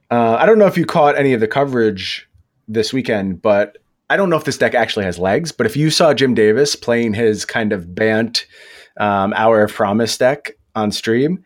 [0.09, 2.29] Uh, I don't know if you caught any of the coverage
[2.67, 5.51] this weekend, but I don't know if this deck actually has legs.
[5.51, 8.45] But if you saw Jim Davis playing his kind of Bant
[8.97, 11.43] um, Hour of Promise deck on stream,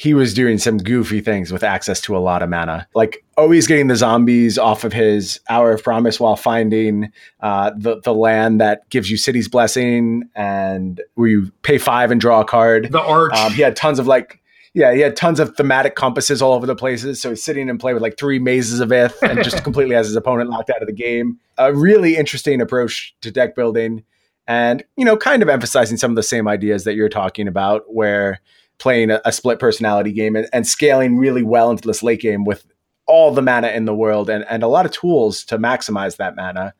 [0.00, 3.66] he was doing some goofy things with access to a lot of mana, like always
[3.66, 8.62] getting the zombies off of his Hour of Promise while finding uh, the the land
[8.62, 12.90] that gives you City's Blessing, and where you pay five and draw a card.
[12.90, 13.34] The Arch.
[13.34, 14.40] Um, he had tons of like.
[14.72, 17.20] Yeah, he had tons of Thaumatic Compasses all over the places.
[17.20, 20.06] So he's sitting and play with like three mazes of Ith and just completely has
[20.06, 21.40] his opponent locked out of the game.
[21.58, 24.04] A really interesting approach to deck building
[24.46, 27.92] and, you know, kind of emphasizing some of the same ideas that you're talking about,
[27.92, 28.40] where
[28.80, 32.44] playing a, a split personality game and, and, scaling really well into this late game
[32.44, 32.66] with
[33.06, 36.34] all the mana in the world and, and a lot of tools to maximize that
[36.34, 36.74] mana.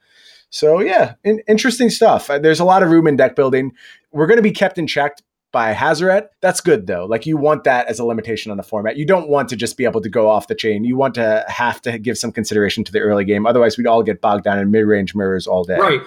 [0.49, 2.29] So yeah, in, interesting stuff.
[2.29, 3.73] Uh, there's a lot of room in deck building.
[4.11, 5.19] We're going to be kept in check
[5.53, 6.29] by Hazoret.
[6.41, 7.05] That's good though.
[7.05, 8.97] Like you want that as a limitation on the format.
[8.97, 10.85] You don't want to just be able to go off the chain.
[10.85, 13.47] You want to have to give some consideration to the early game.
[13.47, 15.79] Otherwise, we'd all get bogged down in mid range mirrors all day.
[15.79, 16.01] Right.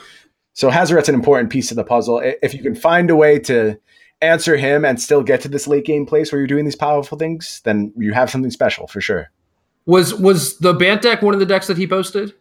[0.54, 2.22] So Hazoret's an important piece of the puzzle.
[2.24, 3.80] If you can find a way to
[4.24, 7.18] answer him and still get to this late game place where you're doing these powerful
[7.18, 9.30] things, then you have something special for sure.
[9.86, 12.34] Was was the Bant deck one of the decks that he posted?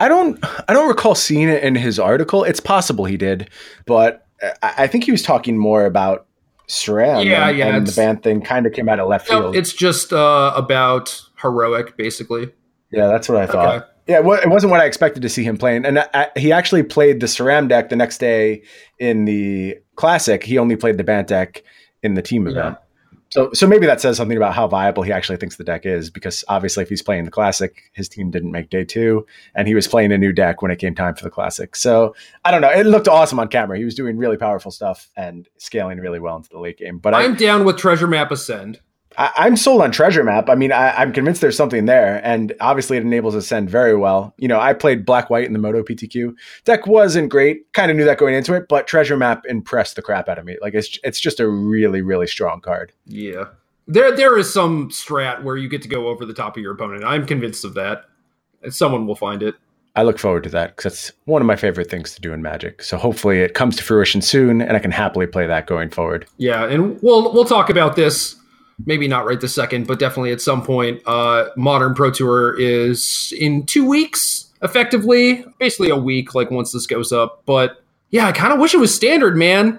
[0.00, 2.42] I don't I don't recall seeing it in his article.
[2.44, 3.50] It's possible he did,
[3.86, 4.26] but
[4.62, 6.26] I, I think he was talking more about
[6.68, 7.24] SRAM.
[7.26, 9.56] Yeah, and, yeah, And the Bant thing kind of came out of left No, field.
[9.56, 12.50] it's just uh, about heroic, basically.
[12.90, 13.76] yeah, that's what I thought.
[13.76, 13.86] Okay.
[14.10, 15.84] Yeah, it it wasn't what I expected to see him playing.
[15.84, 18.64] And I, uh, he actually played the SRAM deck the next day
[18.98, 20.42] in the Classic.
[20.42, 21.62] He only played the Bant deck
[22.02, 22.76] in the team event.
[23.28, 26.10] So, so maybe that says something about how viable he actually thinks the deck is,
[26.10, 29.76] because obviously, if he's playing the classic, his team didn't make day two, and he
[29.76, 31.76] was playing a new deck when it came time for the classic.
[31.76, 32.70] So, I don't know.
[32.70, 33.78] It looked awesome on camera.
[33.78, 36.98] He was doing really powerful stuff and scaling really well into the late game.
[36.98, 38.80] But I, I'm down with Treasure Map Ascend.
[39.20, 40.48] I, I'm sold on Treasure Map.
[40.48, 44.34] I mean, I, I'm convinced there's something there, and obviously it enables Ascend very well.
[44.38, 46.34] You know, I played Black White in the Moto PTQ.
[46.64, 47.70] Deck wasn't great.
[47.74, 50.46] Kind of knew that going into it, but Treasure Map impressed the crap out of
[50.46, 50.56] me.
[50.62, 52.92] Like it's it's just a really really strong card.
[53.04, 53.44] Yeah.
[53.86, 56.72] There there is some strat where you get to go over the top of your
[56.72, 57.04] opponent.
[57.04, 58.06] I'm convinced of that.
[58.70, 59.54] Someone will find it.
[59.96, 62.40] I look forward to that because that's one of my favorite things to do in
[62.40, 62.82] Magic.
[62.82, 66.26] So hopefully it comes to fruition soon, and I can happily play that going forward.
[66.38, 68.39] Yeah, and we'll we'll talk about this
[68.86, 71.00] maybe not right this second, but definitely at some point.
[71.06, 76.86] Uh Modern Pro Tour is in 2 weeks effectively, basically a week like once this
[76.86, 79.78] goes up, but yeah, I kind of wish it was standard, man.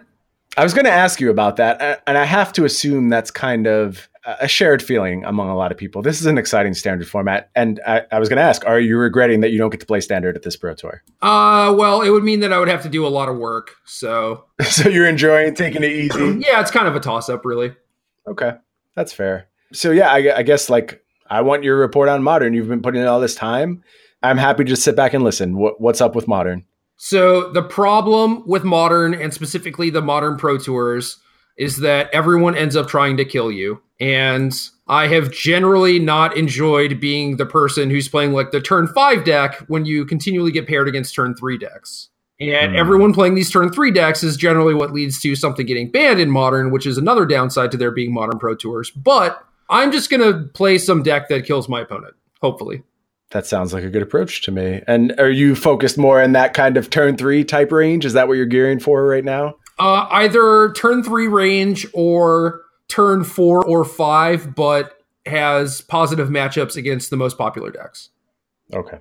[0.58, 3.68] I was going to ask you about that, and I have to assume that's kind
[3.68, 6.02] of a shared feeling among a lot of people.
[6.02, 8.98] This is an exciting standard format, and I, I was going to ask: Are you
[8.98, 11.04] regretting that you don't get to play standard at this Pro Tour?
[11.22, 13.76] Uh well, it would mean that I would have to do a lot of work.
[13.86, 16.44] So, so you're enjoying taking it easy?
[16.46, 17.74] yeah, it's kind of a toss up really.
[18.28, 18.54] okay,
[18.96, 19.48] that's fair.
[19.74, 22.54] So yeah, I, I guess like I want your report on modern.
[22.54, 23.84] You've been putting in all this time.
[24.22, 25.58] I'm happy to just sit back and listen.
[25.58, 26.66] What, what's up with modern?
[26.98, 31.18] So the problem with modern and specifically the modern pro tours
[31.58, 33.82] is that everyone ends up trying to kill you.
[34.00, 34.54] And
[34.88, 39.56] I have generally not enjoyed being the person who's playing like the turn five deck
[39.68, 42.10] when you continually get paired against turn three decks.
[42.42, 42.78] And Hmm.
[42.78, 46.32] everyone playing these turn three decks is generally what leads to something getting banned in
[46.32, 48.90] modern, which is another downside to there being modern pro tours.
[48.90, 52.82] But I'm just going to play some deck that kills my opponent, hopefully.
[53.30, 54.82] That sounds like a good approach to me.
[54.88, 58.06] And are you focused more in that kind of turn three type range?
[58.06, 59.56] Is that what you're gearing for right now?
[59.80, 67.10] Uh, either turn three range or turn four or five, but has positive matchups against
[67.12, 68.10] the most popular decks.
[68.74, 68.98] Okay.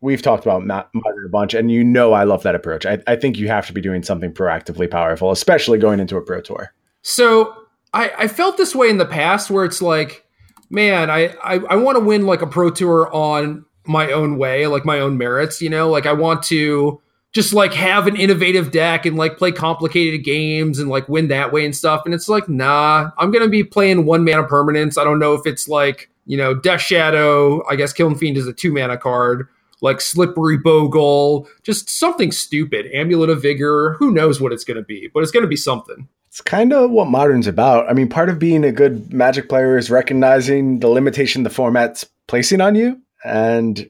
[0.00, 2.86] We've talked about modern a bunch, and you know I love that approach.
[2.86, 6.22] I, I think you have to be doing something proactively powerful, especially going into a
[6.22, 6.72] pro tour.
[7.02, 7.54] So
[7.92, 10.24] I, I felt this way in the past where it's like,
[10.70, 14.66] man, I, I, I want to win like a pro tour on my own way,
[14.66, 17.00] like my own merits, you know, like I want to
[17.32, 21.52] just like have an innovative deck and like play complicated games and like win that
[21.52, 22.02] way and stuff.
[22.04, 24.98] And it's like, nah, I'm gonna be playing one mana permanence.
[24.98, 28.46] I don't know if it's like, you know, Death Shadow, I guess Killing Fiend is
[28.46, 29.48] a two mana card,
[29.80, 35.08] like Slippery Bogle, just something stupid, Amulet of Vigor, who knows what it's gonna be,
[35.12, 36.08] but it's gonna be something.
[36.28, 37.88] It's kind of what modern's about.
[37.90, 42.04] I mean, part of being a good magic player is recognizing the limitation the format's
[42.26, 43.00] placing on you.
[43.24, 43.88] And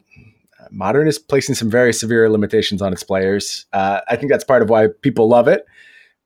[0.71, 3.67] modern is placing some very severe limitations on its players.
[3.73, 5.67] Uh, I think that's part of why people love it.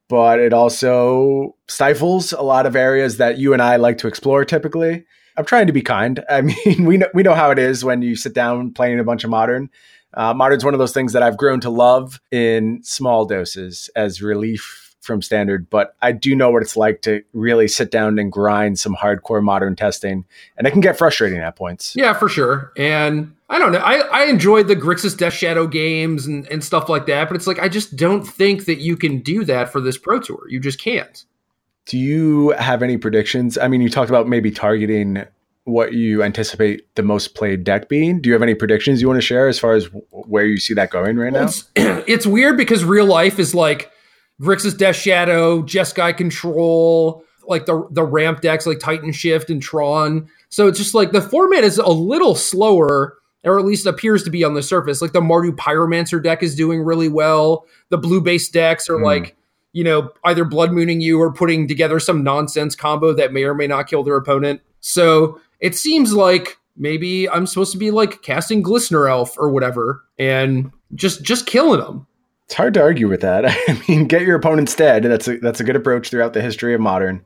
[0.09, 4.45] But it also stifles a lot of areas that you and I like to explore
[4.45, 5.05] typically.
[5.43, 6.25] I'm trying to be kind.
[6.31, 9.05] I mean, we know, we know how it is when you sit down playing a
[9.05, 9.71] bunch of modern.
[10.15, 14.23] Uh, modern's one of those things that I've grown to love in small doses as
[14.23, 18.31] relief from standard, but I do know what it's like to really sit down and
[18.31, 20.25] grind some hardcore modern testing,
[20.57, 21.97] and it can get frustrating at points.
[21.97, 22.73] Yeah, for sure.
[22.77, 23.81] And I don't know.
[23.81, 27.49] I, I enjoyed the Grixis Death Shadow games and, and stuff like that, but it's
[27.49, 30.45] like I just don't think that you can do that for this Pro Tour.
[30.49, 31.25] You just can't.
[31.87, 33.59] Do you have any predictions?
[33.59, 35.25] I mean, you talked about maybe targeting
[35.65, 38.21] what you anticipate the most played deck being.
[38.21, 40.59] Do you have any predictions you want to share as far as w- where you
[40.59, 41.45] see that going right now?
[41.45, 43.91] It's, it's weird because real life is like
[44.41, 50.29] Grixis Death Shadow, Jeskai Control, like the the ramp decks like Titan Shift and Tron.
[50.49, 54.31] So it's just like the format is a little slower, or at least appears to
[54.31, 55.01] be on the surface.
[55.03, 57.67] Like the Mardu Pyromancer deck is doing really well.
[57.91, 59.05] The blue base decks are Hmm.
[59.05, 59.37] like,
[59.73, 63.55] you know, either blood mooning you or putting together some nonsense combo that may or
[63.55, 64.61] may not kill their opponent.
[64.81, 70.05] So it seems like maybe I'm supposed to be like casting Glistener Elf or whatever
[70.19, 72.07] and just just killing them.
[72.47, 73.47] It's hard to argue with that.
[73.69, 75.05] I mean, get your opponent's dead.
[75.05, 77.25] That's a, that's a good approach throughout the history of modern.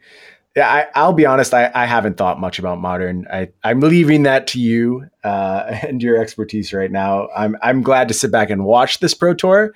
[0.54, 1.52] Yeah, I, I'll be honest.
[1.52, 3.26] I, I haven't thought much about modern.
[3.30, 7.28] I, I'm leaving that to you uh, and your expertise right now.
[7.36, 9.74] I'm I'm glad to sit back and watch this pro tour.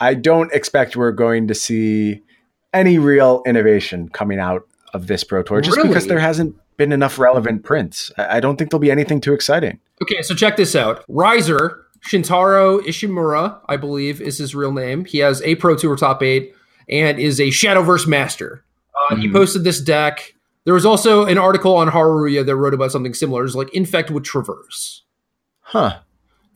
[0.00, 2.22] I don't expect we're going to see
[2.72, 7.18] any real innovation coming out of this Pro Tour, just because there hasn't been enough
[7.18, 8.10] relevant prints.
[8.18, 9.78] I don't think there'll be anything too exciting.
[10.02, 11.04] Okay, so check this out.
[11.08, 15.04] Riser, Shintaro Ishimura, I believe is his real name.
[15.04, 16.54] He has a Pro Tour top eight
[16.88, 18.64] and is a Shadowverse master.
[19.10, 19.32] Uh, He Mhm.
[19.32, 20.34] posted this deck.
[20.64, 23.44] There was also an article on Hareruya that wrote about something similar.
[23.44, 25.02] It's like Infect with Traverse.
[25.60, 25.98] Huh.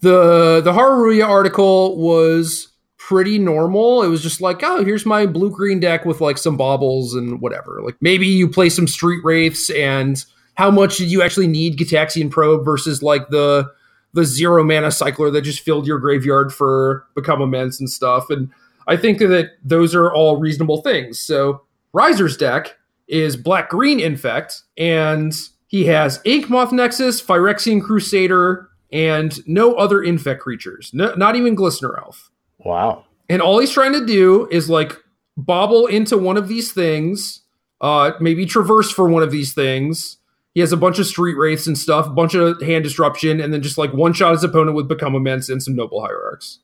[0.00, 2.68] The the Hareruya article was
[3.08, 4.02] pretty normal.
[4.02, 7.40] It was just like, oh, here's my blue green deck with like some baubles and
[7.40, 7.80] whatever.
[7.82, 10.22] Like maybe you play some street wraiths and
[10.56, 13.72] how much did you actually need Gitaxian Probe versus like the
[14.12, 18.28] the zero mana cycler that just filled your graveyard for become immense and stuff.
[18.28, 18.50] And
[18.86, 21.18] I think that those are all reasonable things.
[21.18, 21.62] So
[21.94, 25.32] Riser's deck is black green infect, and
[25.66, 30.90] he has Ink Moth Nexus, Phyrexian Crusader, and no other infect creatures.
[30.92, 32.30] No, not even Glistener Elf.
[32.58, 33.04] Wow.
[33.28, 34.96] And all he's trying to do is like
[35.36, 37.42] bobble into one of these things,
[37.80, 40.16] uh, maybe traverse for one of these things.
[40.54, 43.52] He has a bunch of street wraiths and stuff, a bunch of hand disruption, and
[43.52, 46.60] then just like one shot his opponent with become immense and some noble hierarchs.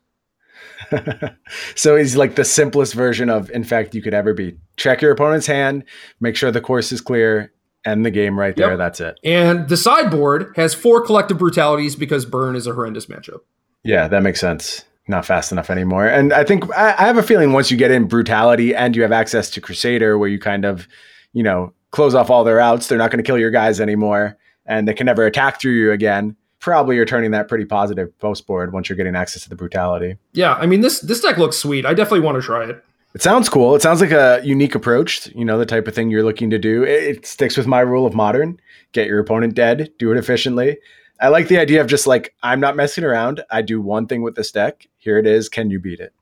[1.75, 4.59] so he's like the simplest version of Infect, you could ever be.
[4.77, 5.85] Check your opponent's hand,
[6.21, 7.53] make sure the course is clear,
[7.85, 8.71] end the game right there.
[8.71, 8.79] Yep.
[8.79, 9.21] That's it.
[9.23, 13.41] And the sideboard has four collective brutalities because burn is a horrendous matchup.
[13.83, 14.85] Yeah, that makes sense.
[15.07, 16.07] Not fast enough anymore.
[16.07, 19.03] And I think I, I have a feeling once you get in brutality and you
[19.03, 20.89] have access to Crusader, where you kind of,
[21.35, 24.37] you know, close off all their outs, they're not going to kill your guys anymore,
[24.67, 26.37] and they can never attack through you again.
[26.59, 30.17] Probably you're turning that pretty positive post board once you're getting access to the brutality.
[30.33, 31.85] Yeah, I mean this this deck looks sweet.
[31.85, 32.83] I definitely want to try it.
[33.15, 33.77] It sounds cool.
[33.77, 35.27] It sounds like a unique approach.
[35.35, 36.83] You know, the type of thing you're looking to do.
[36.83, 38.59] It, it sticks with my rule of modern:
[38.93, 40.79] get your opponent dead, do it efficiently.
[41.21, 43.43] I like the idea of just like I'm not messing around.
[43.51, 44.89] I do one thing with this deck.
[44.97, 45.49] Here it is.
[45.49, 46.13] Can you beat it?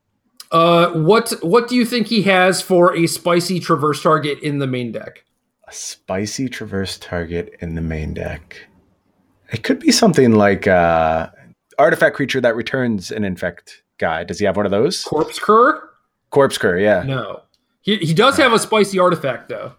[0.51, 4.67] Uh, what what do you think he has for a spicy traverse target in the
[4.67, 5.25] main deck?
[5.67, 8.67] A spicy traverse target in the main deck.
[9.51, 11.29] It could be something like uh,
[11.79, 14.23] artifact creature that returns an infect guy.
[14.23, 15.03] Does he have one of those?
[15.03, 15.89] Corpse Cur?
[16.29, 17.03] Corpse cur, yeah.
[17.03, 17.41] No.
[17.81, 19.73] He he does have a spicy artifact though.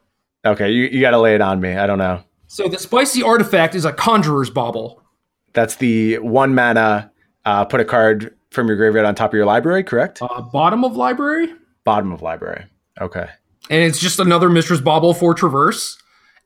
[0.44, 1.74] Okay, you, you got to lay it on me.
[1.74, 2.22] I don't know.
[2.48, 5.02] So the spicy artifact is a conjurer's bauble.
[5.54, 7.10] That's the one mana.
[7.44, 9.82] Uh, put a card from your graveyard on top of your library.
[9.84, 10.20] Correct.
[10.22, 11.52] Uh, bottom of library,
[11.84, 12.64] Bottom of library.
[13.00, 13.28] Okay.
[13.70, 15.98] and it's just another Mishra's Bauble for traverse.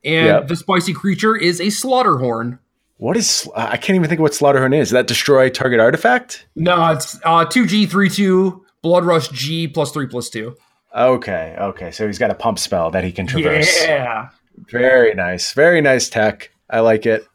[0.03, 0.47] And Yep.
[0.47, 2.59] the spicy creature is a slaughterhorn.
[2.97, 3.47] What is?
[3.55, 4.89] I can't even think of what Slaughterhorn is.
[4.89, 6.45] Is that destroy target artifact?
[6.55, 10.55] No, it's uh two G three two blood rush G plus three plus two.
[10.93, 11.55] Okay.
[11.59, 11.91] Okay.
[11.91, 13.83] So he's got a pump spell that he can traverse.
[13.85, 14.29] Yeah.
[14.69, 15.53] Very nice.
[15.53, 16.51] Very nice tech.
[16.69, 17.25] I like it.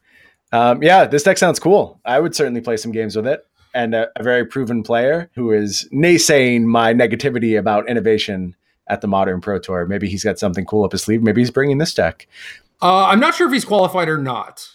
[0.55, 2.01] Um, yeah, this deck sounds cool.
[2.05, 3.45] I would certainly play some games with it.
[3.75, 8.55] And a, a very proven player who is naysaying my negativity about innovation
[8.87, 9.85] at the modern Pro Tour.
[9.87, 11.25] Maybe he's got something cool up his sleeve.
[11.25, 12.29] Maybe he's bringing this deck.
[12.81, 14.69] Uh, I'm not sure if he's qualified or not.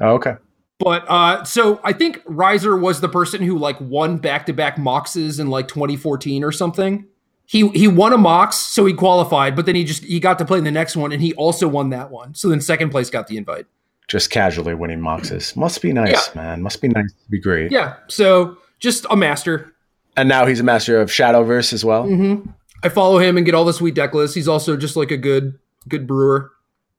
[0.00, 0.34] Oh, okay.
[0.80, 4.78] But uh, so I think Riser was the person who like won back to back
[4.78, 7.06] Moxes in like 2014 or something.
[7.46, 10.44] He he won a Mox, so he qualified, but then he just he got to
[10.44, 12.34] play in the next one, and he also won that one.
[12.34, 13.66] So then second place got the invite.
[14.10, 15.56] Just casually winning Moxes.
[15.56, 16.62] Must be nice, man.
[16.62, 17.70] Must be nice to be great.
[17.70, 19.72] Yeah, so just a master.
[20.16, 22.06] And now he's a master of Shadowverse as well.
[22.06, 22.50] Mm-hmm.
[22.82, 24.34] I follow him and get all the sweet deck lists.
[24.34, 26.50] He's also just like a good good brewer.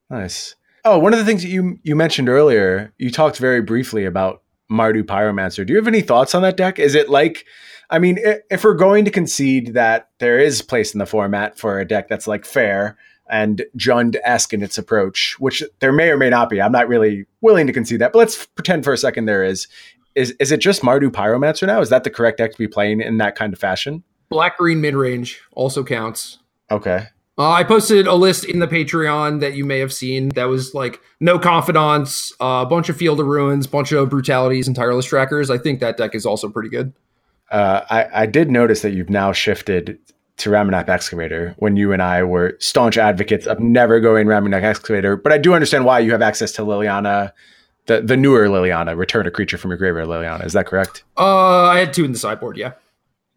[0.09, 0.55] Nice.
[0.85, 4.43] Oh, one of the things that you you mentioned earlier, you talked very briefly about
[4.71, 5.67] Mardu Pyromancer.
[5.67, 6.79] Do you have any thoughts on that deck?
[6.79, 7.45] Is it like,
[7.89, 8.19] I mean,
[8.49, 12.07] if we're going to concede that there is place in the format for a deck
[12.07, 12.97] that's like fair
[13.31, 16.87] and Jund esque in its approach, which there may or may not be, I'm not
[16.87, 19.67] really willing to concede that, but let's pretend for a second there is.
[20.13, 21.79] Is is it just Mardu Pyromancer now?
[21.79, 24.03] Is that the correct deck to be playing in that kind of fashion?
[24.29, 26.39] Black green mid range also counts.
[26.69, 27.07] Okay.
[27.37, 30.29] Uh, I posted a list in the Patreon that you may have seen.
[30.29, 34.75] That was like no confidants, a bunch of field of ruins, bunch of brutalities, and
[34.75, 35.49] tireless trackers.
[35.49, 36.93] I think that deck is also pretty good.
[37.49, 39.97] Uh, I, I did notice that you've now shifted
[40.41, 45.15] to Ramunap Excavator when you and I were staunch advocates of never going Ramunap Excavator.
[45.15, 47.31] But I do understand why you have access to Liliana,
[47.85, 50.45] the, the newer Liliana, Return a Creature from Your Graveyard Liliana.
[50.45, 51.03] Is that correct?
[51.17, 52.57] Uh, I had two in the sideboard.
[52.57, 52.73] Yeah.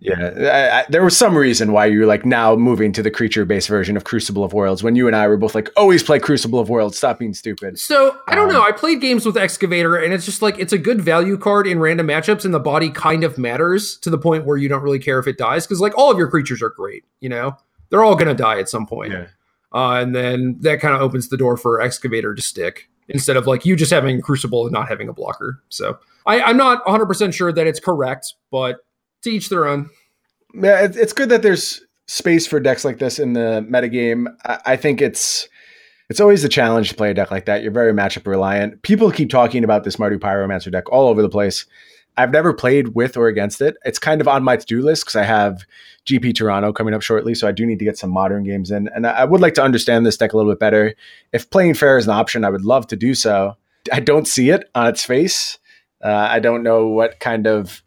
[0.04, 0.32] Yeah.
[0.36, 3.68] I, I, there was some reason why you're like now moving to the creature based
[3.68, 6.58] version of Crucible of Worlds when you and I were both like, always play Crucible
[6.60, 6.98] of Worlds.
[6.98, 7.78] Stop being stupid.
[7.78, 8.62] So I don't Um, know.
[8.62, 11.80] I played games with Excavator, and it's just like it's a good value card in
[11.80, 14.98] random matchups, and the body kind of matters to the point where you don't really
[14.98, 17.04] care if it dies because like all of your creatures are great.
[17.20, 17.56] You know,
[17.88, 19.12] they're all gonna die at some point.
[19.12, 19.26] Yeah.
[19.72, 23.46] Uh, and then that kind of opens the door for Excavator to stick instead of
[23.46, 25.62] like you just having Crucible and not having a blocker.
[25.70, 28.83] So I, I'm not 100% sure that it's correct, but
[29.24, 29.90] to each their own.
[30.54, 34.26] Yeah, it's good that there's space for decks like this in the metagame.
[34.44, 35.48] I, think it's
[36.08, 37.62] it's always a challenge to play a deck like that.
[37.62, 38.82] You're very matchup reliant.
[38.82, 41.66] People keep talking about this Mardu Pyromancer deck all over the place.
[42.16, 43.76] I've never played with or against it.
[43.84, 45.64] It's kind of on my to do list because I have
[46.06, 48.88] GP Toronto coming up shortly, so I do need to get some modern games in.
[48.94, 50.94] And I would like to understand this deck a little bit better.
[51.32, 53.56] If playing fair is an option, I would love to do so.
[53.92, 55.58] I don't see it on its face.
[56.04, 57.82] Uh, I don't know what kind of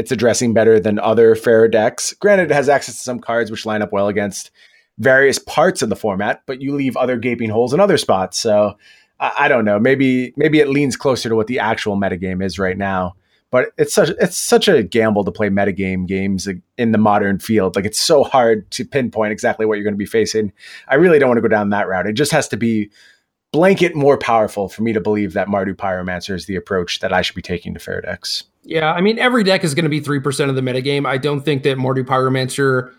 [0.00, 2.14] it's addressing better than other fair decks.
[2.14, 4.50] Granted, it has access to some cards which line up well against
[4.98, 8.40] various parts of the format, but you leave other gaping holes in other spots.
[8.40, 8.78] So
[9.20, 9.78] I, I don't know.
[9.78, 13.14] Maybe maybe it leans closer to what the actual metagame is right now.
[13.50, 16.48] But it's such it's such a gamble to play metagame games
[16.78, 17.76] in the modern field.
[17.76, 20.52] Like it's so hard to pinpoint exactly what you're going to be facing.
[20.88, 22.06] I really don't want to go down that route.
[22.06, 22.90] It just has to be
[23.52, 27.20] blanket more powerful for me to believe that Mardu Pyromancer is the approach that I
[27.22, 28.44] should be taking to fair decks.
[28.62, 31.06] Yeah, I mean every deck is going to be three percent of the metagame.
[31.06, 32.92] I don't think that Mardu Pyromancer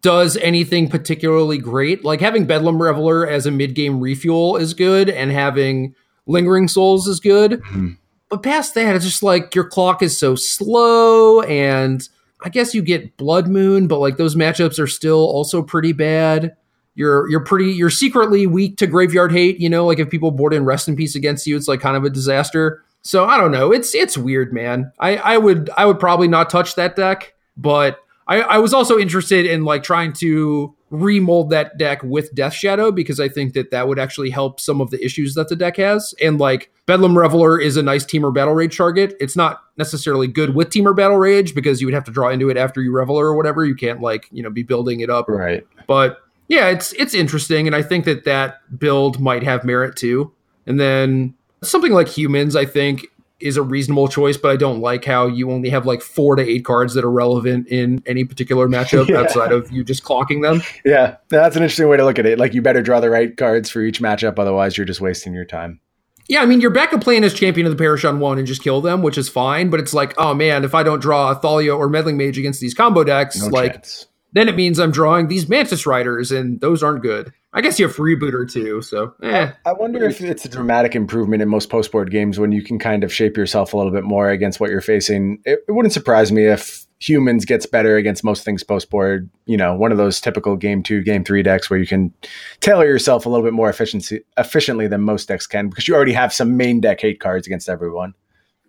[0.00, 2.04] does anything particularly great.
[2.04, 5.94] Like having Bedlam Reveler as a mid game refuel is good, and having
[6.26, 7.52] Lingering Souls is good.
[7.52, 7.92] Mm-hmm.
[8.28, 12.06] But past that, it's just like your clock is so slow, and
[12.42, 16.56] I guess you get Blood Moon, but like those matchups are still also pretty bad.
[16.94, 19.58] You're you're pretty you're secretly weak to Graveyard Hate.
[19.58, 21.96] You know, like if people board in Rest in Peace against you, it's like kind
[21.96, 22.82] of a disaster.
[23.04, 23.70] So I don't know.
[23.70, 24.90] It's it's weird, man.
[24.98, 28.98] I I would I would probably not touch that deck, but I, I was also
[28.98, 33.70] interested in like trying to remold that deck with Death Shadow because I think that
[33.70, 36.14] that would actually help some of the issues that the deck has.
[36.22, 39.14] And like Bedlam Reveler is a nice Temur Battle Rage target.
[39.20, 42.48] It's not necessarily good with Temur Battle Rage because you would have to draw into
[42.48, 43.66] it after you Reveler or whatever.
[43.66, 45.28] You can't like you know be building it up.
[45.28, 45.66] Right.
[45.86, 50.32] But yeah, it's it's interesting, and I think that that build might have merit too.
[50.66, 51.34] And then
[51.64, 53.06] something like humans, I think
[53.40, 56.42] is a reasonable choice, but I don't like how you only have like four to
[56.42, 59.18] eight cards that are relevant in any particular matchup yeah.
[59.18, 60.62] outside of you just clocking them.
[60.84, 62.38] Yeah, that's an interesting way to look at it.
[62.38, 65.44] Like you better draw the right cards for each matchup, otherwise you're just wasting your
[65.44, 65.80] time.
[66.26, 68.62] Yeah, I mean your backup plan is champion of the parish on one and just
[68.62, 69.68] kill them, which is fine.
[69.68, 72.60] But it's like, oh man, if I don't draw a Thalia or Meddling Mage against
[72.60, 74.06] these combo decks, no like chance.
[74.34, 77.32] Then it means I'm drawing these Mantis Riders, and those aren't good.
[77.52, 79.52] I guess you have Freebooter too, so eh.
[79.64, 82.80] I wonder if it's a dramatic improvement in most post board games when you can
[82.80, 85.40] kind of shape yourself a little bit more against what you're facing.
[85.44, 89.30] It, it wouldn't surprise me if humans gets better against most things post board.
[89.46, 92.12] You know, one of those typical game two, game three decks where you can
[92.58, 96.12] tailor yourself a little bit more efficiency efficiently than most decks can because you already
[96.12, 98.14] have some main deck hate cards against everyone.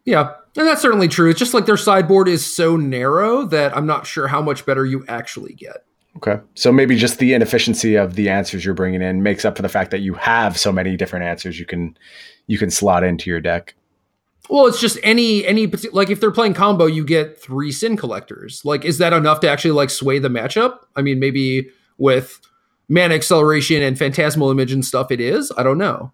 [0.05, 1.29] Yeah, and that's certainly true.
[1.29, 4.85] It's just like their sideboard is so narrow that I'm not sure how much better
[4.85, 5.85] you actually get.
[6.17, 6.39] Okay.
[6.53, 9.69] So maybe just the inefficiency of the answers you're bringing in makes up for the
[9.69, 11.97] fact that you have so many different answers you can
[12.47, 13.75] you can slot into your deck.
[14.49, 18.63] Well, it's just any any like if they're playing combo, you get three sin collectors.
[18.63, 20.79] Like, is that enough to actually like sway the matchup?
[20.95, 22.39] I mean, maybe with
[22.87, 25.51] mana acceleration and phantasmal image and stuff, it is.
[25.57, 26.13] I don't know.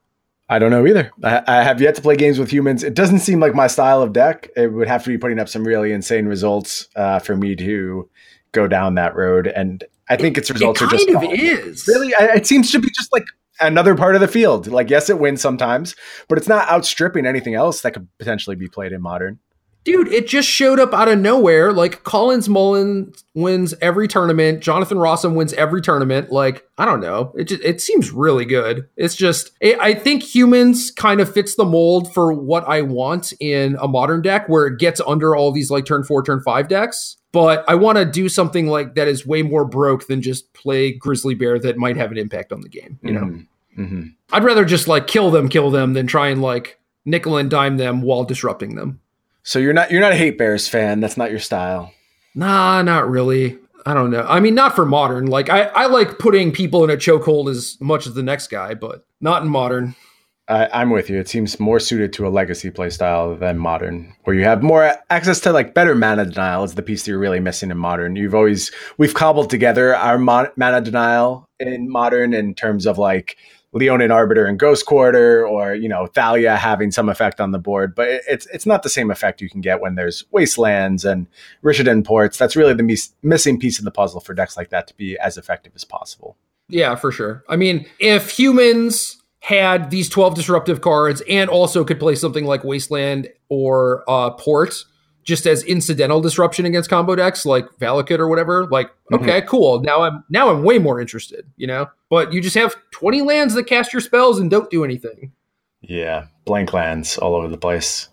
[0.51, 1.09] I don't know either.
[1.23, 2.83] I, I, have yet to play games with humans.
[2.83, 4.49] It doesn't seem like my style of deck.
[4.57, 8.09] It would have to be putting up some really insane results uh, for me to
[8.51, 9.47] go down that road.
[9.47, 12.09] And I think its results it are just kind of is really.
[12.09, 13.23] It seems to be just like
[13.61, 14.67] another part of the field.
[14.67, 15.95] Like yes, it wins sometimes,
[16.27, 19.39] but it's not outstripping anything else that could potentially be played in modern.
[19.83, 21.73] Dude, it just showed up out of nowhere.
[21.73, 24.61] Like Collins Mullen wins every tournament.
[24.61, 26.31] Jonathan Rosum wins every tournament.
[26.31, 27.33] Like I don't know.
[27.35, 28.87] It just it seems really good.
[28.95, 33.33] It's just it, I think humans kind of fits the mold for what I want
[33.39, 36.67] in a modern deck where it gets under all these like turn four, turn five
[36.67, 40.51] decks but I want to do something like that is way more broke than just
[40.53, 42.99] play Grizzly Bear that might have an impact on the game.
[43.01, 43.81] You know, mm-hmm.
[43.81, 44.07] Mm-hmm.
[44.33, 47.77] I'd rather just like kill them, kill them, than try and like nickel and dime
[47.77, 48.99] them while disrupting them.
[49.43, 50.99] So you're not you're not a hate bears fan.
[50.99, 51.93] That's not your style.
[52.35, 53.57] Nah, not really.
[53.85, 54.25] I don't know.
[54.27, 55.25] I mean, not for modern.
[55.25, 58.75] Like I, I like putting people in a chokehold as much as the next guy,
[58.75, 59.95] but not in modern.
[60.47, 61.17] I, am with you.
[61.17, 65.39] It seems more suited to a legacy playstyle than modern, where you have more access
[65.41, 68.15] to like better mana denial is the piece that you're really missing in modern.
[68.15, 73.37] You've always we've cobbled together our mon- mana denial in modern in terms of like
[73.73, 77.95] Leonin Arbiter and Ghost Quarter, or you know Thalia having some effect on the board,
[77.95, 81.27] but it, it's it's not the same effect you can get when there's wastelands and
[81.63, 82.37] Rishadan ports.
[82.37, 85.17] That's really the mis- missing piece of the puzzle for decks like that to be
[85.17, 86.37] as effective as possible.
[86.67, 87.43] Yeah, for sure.
[87.49, 92.63] I mean, if humans had these 12 disruptive cards and also could play something like
[92.63, 94.85] Wasteland or uh, Port
[95.23, 98.67] just as incidental disruption against combo decks like Valakut or whatever.
[98.67, 99.15] Like, mm-hmm.
[99.15, 99.81] okay, cool.
[99.81, 101.87] Now I'm now I'm way more interested, you know?
[102.09, 105.31] But you just have 20 lands that cast your spells and don't do anything.
[105.81, 108.09] Yeah, blank lands all over the place.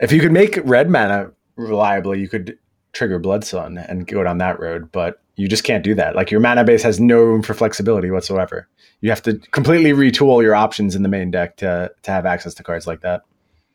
[0.00, 2.58] If you could make red mana reliably, you could
[2.92, 4.90] trigger Blood Sun and go down that road.
[4.92, 6.14] But You just can't do that.
[6.14, 8.68] Like your mana base has no room for flexibility whatsoever.
[9.00, 12.54] You have to completely retool your options in the main deck to to have access
[12.54, 13.22] to cards like that.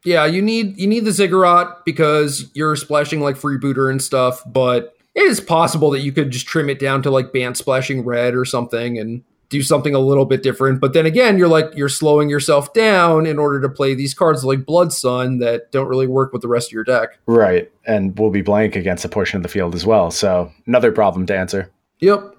[0.06, 4.95] Yeah, you need you need the ziggurat because you're splashing like freebooter and stuff, but
[5.16, 8.34] it is possible that you could just trim it down to like Bant splashing red
[8.34, 10.80] or something and do something a little bit different.
[10.80, 14.45] But then again, you're like you're slowing yourself down in order to play these cards
[14.45, 17.18] like Blood Sun that don't really work with the rest of your deck.
[17.26, 17.70] Right.
[17.86, 20.12] And will be blank against a portion of the field as well.
[20.12, 21.72] So another problem to answer.
[22.00, 22.36] Yep.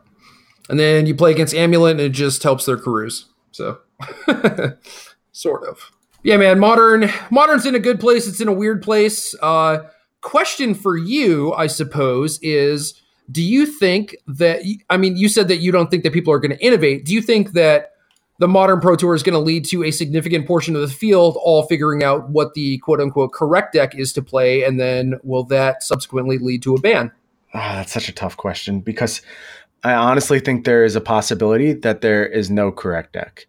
[0.69, 3.25] And then you play against Amulet and it just helps their Karoos.
[3.51, 3.79] So
[5.33, 5.91] sort of.
[6.23, 9.35] Yeah, man, modern modern's in a good place, it's in a weird place.
[9.41, 9.85] Uh
[10.21, 13.01] question for you, I suppose, is
[13.31, 16.39] do you think that I mean, you said that you don't think that people are
[16.39, 17.05] going to innovate.
[17.05, 17.93] Do you think that
[18.39, 21.37] the modern Pro Tour is going to lead to a significant portion of the field
[21.43, 25.45] all figuring out what the quote unquote correct deck is to play, and then will
[25.45, 27.13] that subsequently lead to a ban?
[27.53, 29.23] Ah, that's such a tough question because
[29.85, 33.47] I honestly think there is a possibility that there is no correct deck.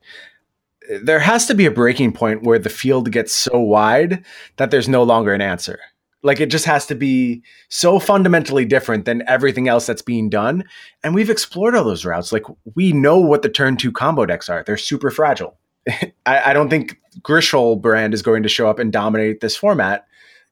[1.03, 4.25] There has to be a breaking point where the field gets so wide
[4.57, 5.79] that there's no longer an answer.
[6.23, 10.63] Like it just has to be so fundamentally different than everything else that's being done.
[11.03, 12.31] And we've explored all those routes.
[12.31, 14.63] Like we know what the turn two combo decks are.
[14.63, 15.57] They're super fragile.
[16.25, 20.05] I, I, don't think Griselbrand is going to show up and dominate this format.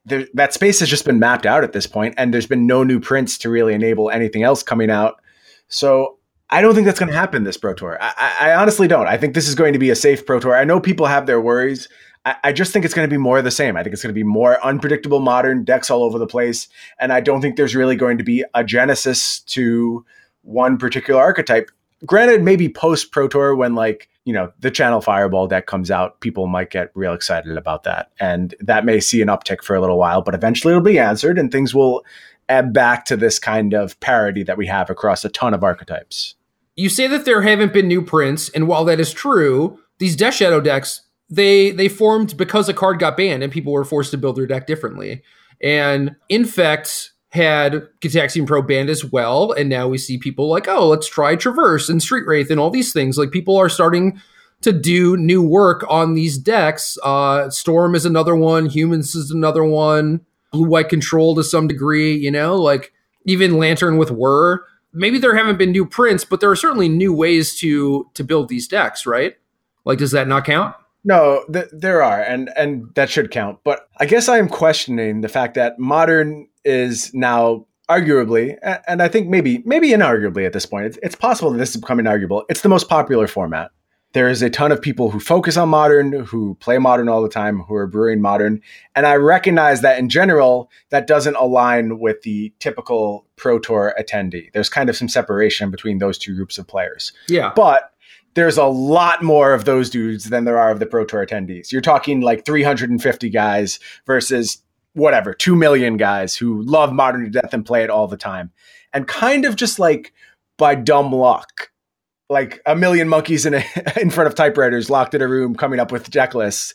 [0.04, 2.82] There, that space has just been mapped out at this point, and there's been no
[2.82, 5.20] new prints to really enable anything else coming out.
[5.68, 6.18] So
[6.50, 7.96] I don't think that's going to happen this Pro Tour.
[8.00, 9.06] I, I, honestly don't.
[9.06, 10.56] I think this is going to be a safe Pro Tour.
[10.56, 11.88] I know people have their worries.
[12.24, 13.76] I, I just think it's going to be more of the same.
[13.76, 17.12] I think it's going to be more unpredictable, modern decks all over the place, and
[17.12, 20.04] I don't think there's really going to be a genesis to
[20.42, 21.70] one particular archetype.
[22.04, 26.20] Granted, maybe post Pro Tour when like you know the Channel Fireball deck comes out,
[26.20, 29.80] people might get real excited about that, and that may see an uptick for a
[29.80, 32.04] little while, but eventually it'll be answered, and things will
[32.48, 36.34] ebb back to this kind of parity that we have across a ton of archetypes.
[36.76, 40.34] You say that there haven't been new prints, and while that is true, these Death
[40.34, 44.18] Shadow decks they they formed because a card got banned and people were forced to
[44.18, 45.22] build their deck differently.
[45.62, 50.88] And Infect had Gitaxian Pro banned as well, and now we see people like, oh,
[50.88, 53.16] let's try Traverse and Street Wraith and all these things.
[53.16, 54.20] Like people are starting
[54.62, 56.98] to do new work on these decks.
[57.04, 58.66] Uh, Storm is another one.
[58.66, 60.20] Humans is another one.
[60.50, 62.16] Blue White Control to some degree.
[62.16, 62.92] You know, like
[63.24, 64.64] even Lantern with Whir.
[64.92, 68.48] Maybe there haven't been new prints, but there are certainly new ways to to build
[68.48, 69.36] these decks, right?
[69.84, 70.74] Like, does that not count?
[71.04, 73.58] No, th- there are, and and that should count.
[73.64, 79.08] But I guess I am questioning the fact that modern is now arguably, and I
[79.08, 82.44] think maybe maybe inarguably at this point, it's, it's possible that this is becoming arguable.
[82.48, 83.70] It's the most popular format.
[84.12, 87.28] There is a ton of people who focus on modern, who play modern all the
[87.28, 88.60] time, who are brewing modern,
[88.96, 94.52] and I recognize that in general that doesn't align with the typical pro tour attendee.
[94.52, 97.12] There's kind of some separation between those two groups of players.
[97.28, 97.92] Yeah, but
[98.34, 101.72] there's a lot more of those dudes than there are of the Pro Tour attendees.
[101.72, 107.52] You're talking like 350 guys versus whatever, 2 million guys who love modern to death
[107.52, 108.52] and play it all the time.
[108.92, 110.12] And kind of just like
[110.58, 111.70] by dumb luck,
[112.30, 113.64] like a million monkeys in a,
[114.00, 116.72] in front of typewriters locked in a room coming up with checklists.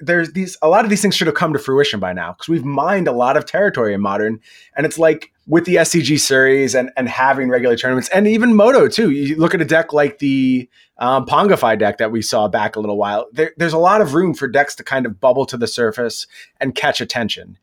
[0.00, 2.48] There's these a lot of these things should have come to fruition by now because
[2.48, 4.40] we've mined a lot of territory in modern,
[4.74, 8.88] and it's like with the SCG series and and having regular tournaments and even MODO
[8.88, 9.10] too.
[9.10, 12.80] You look at a deck like the um, Pongify deck that we saw back a
[12.80, 13.26] little while.
[13.32, 16.26] There, there's a lot of room for decks to kind of bubble to the surface
[16.58, 17.58] and catch attention,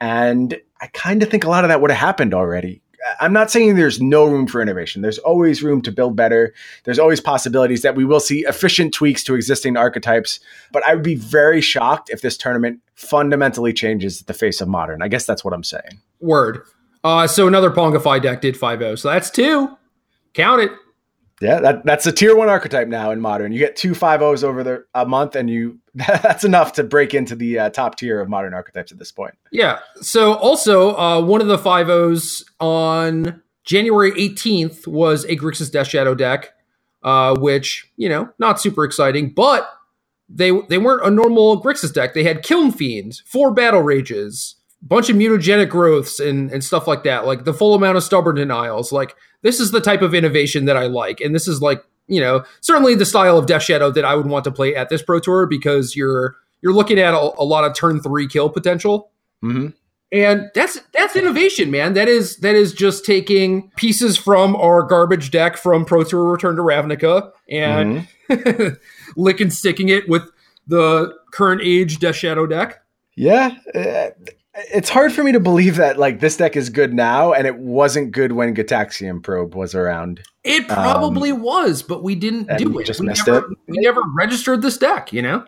[0.00, 2.80] and I kind of think a lot of that would have happened already
[3.20, 5.02] I'm not saying there's no room for innovation.
[5.02, 6.52] There's always room to build better.
[6.84, 10.40] There's always possibilities that we will see efficient tweaks to existing archetypes.
[10.72, 15.02] But I would be very shocked if this tournament fundamentally changes the face of modern.
[15.02, 16.00] I guess that's what I'm saying.
[16.20, 16.62] Word.
[17.04, 19.76] Uh, so another Pongify deck did 5 So that's two.
[20.34, 20.72] Count it.
[21.40, 23.52] Yeah, that, that's a tier one archetype now in modern.
[23.52, 27.14] You get two five O's over the a month, and you that's enough to break
[27.14, 29.34] into the uh, top tier of modern archetypes at this point.
[29.52, 29.78] Yeah.
[30.00, 35.88] So also uh, one of the five O's on January 18th was a Grixis Death
[35.88, 36.50] Shadow deck,
[37.02, 39.70] uh, which you know not super exciting, but
[40.28, 42.14] they they weren't a normal Grixis deck.
[42.14, 47.02] They had Kiln Fiend, four Battle Rages, bunch of mutagenic growths and, and stuff like
[47.04, 48.92] that, like the full amount of stubborn denials.
[48.92, 51.20] Like this is the type of innovation that I like.
[51.20, 54.26] And this is like, you know, certainly the style of Death Shadow that I would
[54.26, 57.64] want to play at this Pro Tour because you're you're looking at a, a lot
[57.64, 59.10] of turn three kill potential.
[59.44, 59.68] Mm-hmm.
[60.10, 61.92] And that's that's innovation, man.
[61.92, 66.56] That is that is just taking pieces from our garbage deck from Pro Tour Return
[66.56, 69.20] to Ravnica and mm-hmm.
[69.20, 70.22] licking sticking it with
[70.66, 72.82] the current age Death Shadow deck.
[73.16, 74.10] Yeah, uh,
[74.72, 77.56] it's hard for me to believe that like this deck is good now and it
[77.56, 80.20] wasn't good when Gitaxian Probe was around.
[80.44, 82.86] It probably was, but we didn't Um, do we it.
[82.86, 83.58] just we missed never, it.
[83.66, 85.44] We never registered this deck, you know?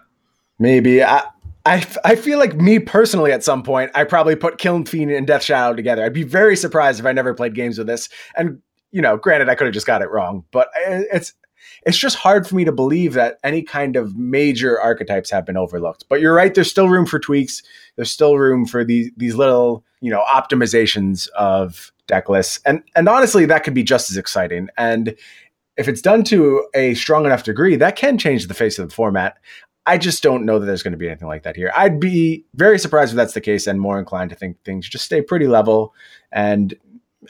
[0.59, 1.25] Maybe I,
[1.65, 5.27] I, I feel like me personally at some point I probably put Kiln Fiend and
[5.27, 6.05] Death Shadow together.
[6.05, 8.09] I'd be very surprised if I never played games with this.
[8.37, 8.61] And
[8.93, 11.33] you know, granted, I could have just got it wrong, but it's
[11.87, 15.57] it's just hard for me to believe that any kind of major archetypes have been
[15.57, 16.05] overlooked.
[16.09, 16.55] But you're right.
[16.55, 17.63] There's still room for tweaks.
[18.01, 23.09] There's still room for these these little you know optimizations of deck lists, and and
[23.11, 24.71] honestly, that could be just as exciting.
[24.79, 25.15] And
[25.77, 28.95] if it's done to a strong enough degree, that can change the face of the
[28.95, 29.37] format.
[29.85, 31.73] I just don't know that there's going to be anything like that here.
[31.77, 35.05] I'd be very surprised if that's the case and more inclined to think things just
[35.05, 35.95] stay pretty level.
[36.33, 36.75] And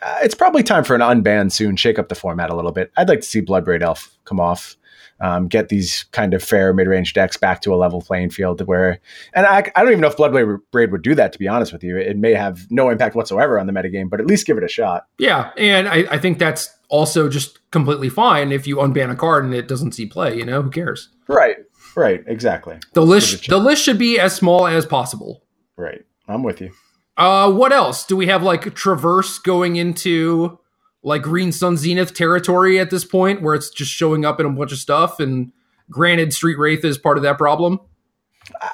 [0.03, 2.93] uh, it's probably time for an unban soon, shake up the format a little bit.
[2.97, 4.77] I'd like to see Bloodbraid Elf come off,
[5.21, 8.61] um, get these kind of fair mid range decks back to a level playing field
[8.67, 9.01] where,
[9.35, 11.85] and I, I don't even know if Bloodbraid would do that, to be honest with
[11.85, 11.97] you.
[11.97, 14.69] It may have no impact whatsoever on the metagame, but at least give it a
[14.69, 15.07] shot.
[15.19, 19.45] Yeah, and I, I think that's also just completely fine if you unban a card
[19.45, 20.63] and it doesn't see play, you know?
[20.63, 21.09] Who cares?
[21.29, 21.57] Right,
[21.95, 22.79] right, exactly.
[22.95, 25.45] The Give it a list the list should be as small as possible.
[25.77, 26.05] Right.
[26.31, 26.73] I'm with you.
[27.17, 28.07] Uh, what else?
[28.07, 30.60] Do we have like Traverse going into
[31.03, 34.51] like Green Sun Zenith territory at this point where it's just showing up in a
[34.51, 35.21] bunch of stuff?
[35.21, 35.53] And
[35.91, 37.81] granted, Street Wraith is part of that problem.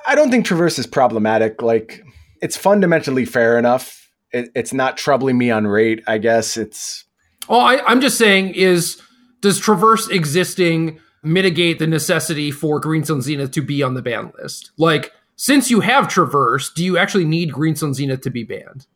[0.06, 1.62] I- don't think Traverse is problematic.
[1.62, 2.02] Like,
[2.42, 4.10] it's fundamentally fair enough.
[4.32, 6.56] It, it's not troubling me on rate, I guess.
[6.56, 7.04] It's
[7.48, 9.00] Oh, I, I'm just saying is
[9.40, 14.32] does Traverse existing mitigate the necessity for Green Sun Zenith to be on the ban
[14.38, 14.72] list?
[14.76, 18.86] Like, since you have Traverse, do you actually need Green Sun Zenith to be banned?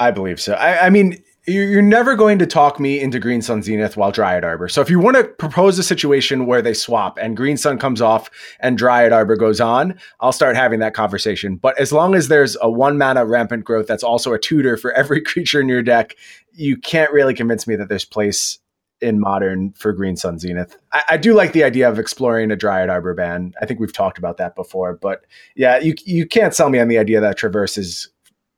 [0.00, 0.54] I believe so.
[0.54, 4.44] I, I mean, you're never going to talk me into Green Sun Zenith while Dryad
[4.44, 4.68] Arbor.
[4.68, 8.00] So if you want to propose a situation where they swap and Green Sun comes
[8.00, 8.30] off
[8.60, 11.56] and Dryad Arbor goes on, I'll start having that conversation.
[11.56, 14.92] But as long as there's a one mana rampant growth that's also a tutor for
[14.92, 16.14] every creature in your deck,
[16.52, 18.58] you can't really convince me that there's place
[19.00, 20.76] in modern for Green Sun Zenith.
[20.92, 23.54] I, I do like the idea of exploring a Dryad Arbor ban.
[23.60, 24.94] I think we've talked about that before.
[24.94, 25.24] But
[25.54, 28.08] yeah, you you can't sell me on the idea that Traverse is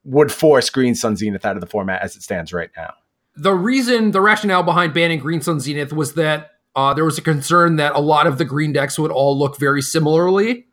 [0.04, 2.94] would force Green Sun Zenith out of the format as it stands right now.
[3.36, 7.22] the reason, the rationale behind banning Green Sun Zenith was that uh, there was a
[7.22, 10.66] concern that a lot of the green decks would all look very similarly.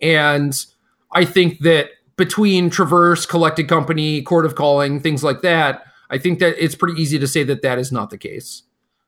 [0.00, 0.54] And
[1.12, 6.38] I think that between Traverse, Collected Company, Court of Calling, things like that, I think
[6.40, 8.62] that it's pretty easy to say that that is not the case.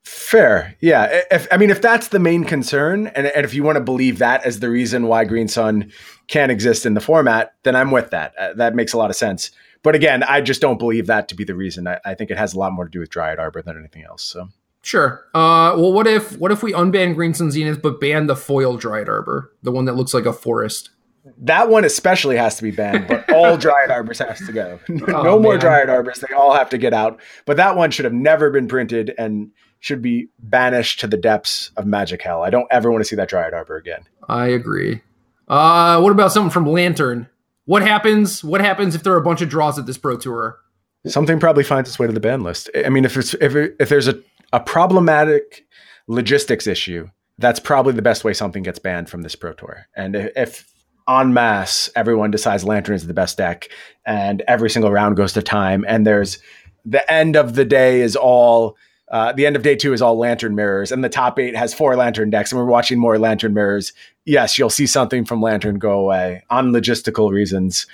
[0.05, 1.23] Fair, yeah.
[1.31, 4.19] If I mean, if that's the main concern, and, and if you want to believe
[4.19, 5.93] that as the reason why Green Sun
[6.27, 8.35] can't exist in the format, then I'm with that.
[8.39, 9.51] Uh, that makes a lot of sense.
[9.83, 11.87] But again, I just don't believe that to be the reason.
[11.87, 14.05] I, I think it has a lot more to do with Dryad Arbor than anything
[14.05, 14.23] else.
[14.23, 14.49] So
[14.83, 15.27] Sure.
[15.35, 18.77] Uh, well, what if what if we unban Green Sun Zenith but ban the foil
[18.79, 20.91] Dryad Arbor, the one that looks like a forest?
[21.37, 24.81] that one especially has to be banned, but all Dryad Arbors has to go.
[24.89, 25.61] no Oh, more man.
[25.61, 26.19] Dryad Arbors.
[26.27, 27.21] They all have to get out.
[27.45, 29.51] But that one should have never been printed and
[29.81, 32.43] should be banished to the depths of Magic Hell.
[32.43, 34.03] I don't ever want to see that Dryad Arbor again.
[34.29, 35.03] I agree.
[35.49, 37.29] Uh, what about something from Lantern?
[37.65, 38.45] What happens?
[38.45, 40.59] What happens if there are a bunch of draws at this Pro Tour?
[41.07, 42.69] Something probably finds its way to the ban list.
[42.77, 44.21] I mean, if it's if it, if there's a,
[44.53, 45.67] a problematic
[46.07, 47.09] logistics issue,
[47.39, 49.87] that's probably the best way something gets banned from this pro tour.
[49.97, 50.73] And if, if
[51.09, 53.71] en masse everyone decides Lantern is the best deck,
[54.05, 56.39] and every single round goes to time, and there's
[56.85, 58.77] the end of the day is all.
[59.11, 61.75] Uh, the end of day two is all lantern mirrors, and the top eight has
[61.75, 63.93] four lantern decks, and we're watching more lantern mirrors.
[64.25, 67.87] Yes, you'll see something from lantern go away on logistical reasons.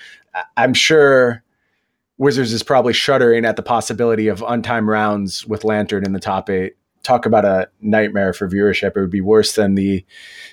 [0.56, 1.42] I'm sure
[2.18, 6.48] Wizards is probably shuddering at the possibility of untimed rounds with Lantern in the top
[6.48, 6.76] eight.
[7.02, 8.96] Talk about a nightmare for viewership.
[8.96, 10.04] It would be worse than the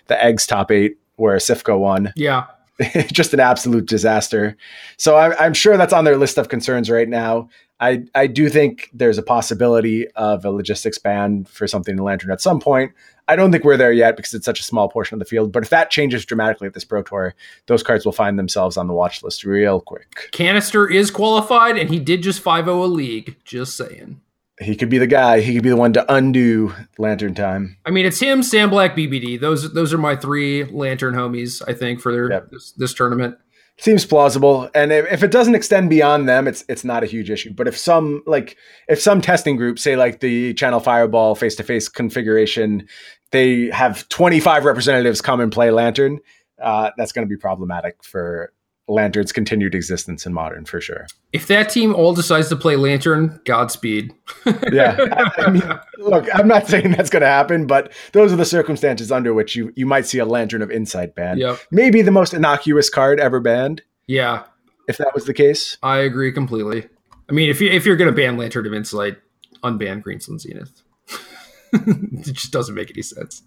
[0.07, 2.13] the eggs top eight where Sifka won.
[2.15, 2.45] Yeah,
[3.11, 4.57] Just an absolute disaster.
[4.97, 7.49] So I'm, I'm sure that's on their list of concerns right now.
[7.79, 12.31] I I do think there's a possibility of a logistics ban for something in Lantern
[12.31, 12.93] at some point.
[13.27, 15.51] I don't think we're there yet because it's such a small portion of the field.
[15.51, 17.35] But if that changes dramatically at this Pro Tour,
[17.67, 20.29] those cards will find themselves on the watch list real quick.
[20.31, 23.37] Canister is qualified, and he did just 5-0 a league.
[23.45, 24.21] Just saying.
[24.61, 25.39] He could be the guy.
[25.41, 27.77] He could be the one to undo Lantern Time.
[27.85, 29.39] I mean, it's him, Sam Black, BBD.
[29.39, 31.61] Those those are my three Lantern homies.
[31.67, 32.51] I think for their Yep.
[32.51, 33.37] this, this tournament.
[33.79, 37.31] Seems plausible, and if, if it doesn't extend beyond them, it's it's not a huge
[37.31, 37.51] issue.
[37.51, 38.55] But if some like
[38.87, 42.87] if some testing group, say like the Channel Fireball face to face configuration,
[43.31, 46.19] they have twenty five representatives come and play Lantern,
[46.61, 48.53] uh, that's going to be problematic for
[48.87, 51.07] Lantern's continued existence in modern for sure.
[51.31, 54.13] If that team all decides to play Lantern, Godspeed.
[54.71, 54.97] Yeah,
[55.37, 55.63] I, mean,
[55.99, 59.55] look, I'm not saying that's going to happen, but those are the circumstances under which
[59.55, 61.39] you you might see a Lantern of Insight banned.
[61.39, 61.59] Yep.
[61.71, 63.83] Maybe the most innocuous card ever banned.
[64.07, 64.43] Yeah.
[64.87, 65.77] if that was the case.
[65.83, 66.89] I agree completely.
[67.29, 69.17] I mean, if you if you're going to ban Lantern of Insight,
[69.63, 70.81] unban Green Sun Zenith.
[71.73, 73.43] it just doesn't make any sense.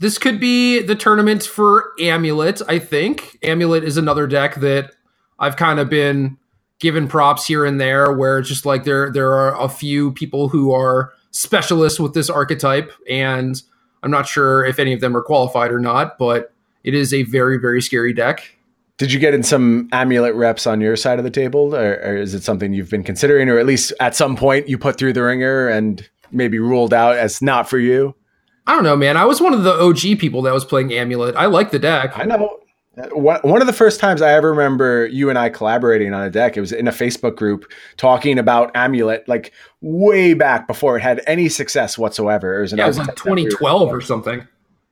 [0.00, 2.62] This could be the tournament for Amulet.
[2.66, 4.92] I think Amulet is another deck that
[5.38, 6.38] I've kind of been
[6.78, 10.48] given props here and there, where it's just like there there are a few people
[10.48, 13.62] who are specialists with this archetype, and
[14.02, 16.50] I'm not sure if any of them are qualified or not, but
[16.82, 18.56] it is a very very scary deck.
[18.96, 22.16] Did you get in some amulet reps on your side of the table, or, or,
[22.16, 25.12] is it something you've been considering, or at least at some point you put through
[25.12, 28.14] the ringer and maybe ruled out as not for you?
[28.70, 29.16] I don't know, man.
[29.16, 31.34] I was one of the OG people that was playing Amulet.
[31.34, 32.16] I like the deck.
[32.16, 32.60] I know.
[33.12, 36.56] One of the first times I ever remember you and I collaborating on a deck,
[36.56, 41.20] it was in a Facebook group talking about Amulet, like way back before it had
[41.26, 42.58] any success whatsoever.
[42.58, 44.46] It was, yeah, it was like 2012 or something.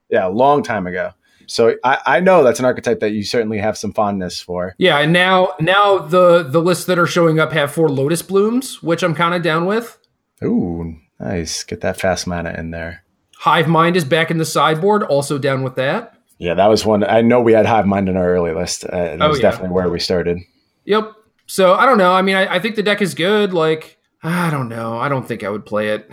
[0.08, 1.12] Yeah, a long time ago.
[1.46, 4.74] So I, I know that's an archetype that you certainly have some fondness for.
[4.78, 8.82] Yeah, and now now the the lists that are showing up have four Lotus Blooms,
[8.82, 9.98] which I'm kind of down with.
[10.42, 11.62] Ooh, nice.
[11.62, 13.04] Get that fast mana in there.
[13.38, 16.14] Hive Mind is back in the sideboard, also down with that.
[16.38, 17.04] Yeah, that was one.
[17.04, 18.84] I know we had Hive Mind in our early list.
[18.84, 19.50] Uh, oh, was yeah.
[19.50, 20.38] definitely where we started.
[20.84, 21.12] Yep.
[21.46, 22.12] So I don't know.
[22.12, 23.52] I mean, I, I think the deck is good.
[23.52, 24.98] Like, I don't know.
[24.98, 26.10] I don't think I would play it.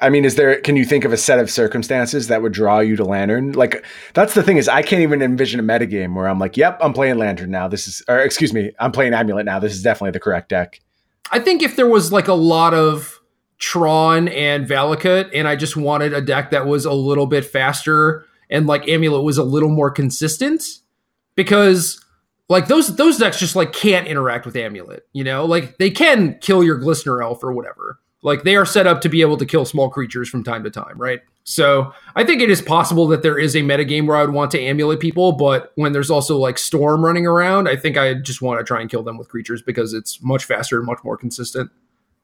[0.00, 0.58] I mean, is there?
[0.62, 3.52] Can you think of a set of circumstances that would draw you to Lantern?
[3.52, 3.84] Like,
[4.14, 6.94] that's the thing is, I can't even envision a metagame where I'm like, "Yep, I'm
[6.94, 7.68] playing Lantern now.
[7.68, 9.58] This is, or excuse me, I'm playing Amulet now.
[9.58, 10.80] This is definitely the correct deck."
[11.30, 13.13] I think if there was like a lot of
[13.58, 18.26] Tron and Valakut, and I just wanted a deck that was a little bit faster
[18.50, 20.62] and like Amulet was a little more consistent,
[21.34, 22.04] because
[22.48, 25.06] like those those decks just like can't interact with Amulet.
[25.12, 28.86] You know, like they can kill your Glistener Elf or whatever like they are set
[28.86, 31.20] up to be able to kill small creatures from time to time, right?
[31.44, 34.50] So I think it is possible that there is a metagame where I would want
[34.52, 38.40] to amulet people, but when there's also like Storm running around, I think I just
[38.40, 41.18] want to try and kill them with creatures because it's much faster and much more
[41.18, 41.70] consistent.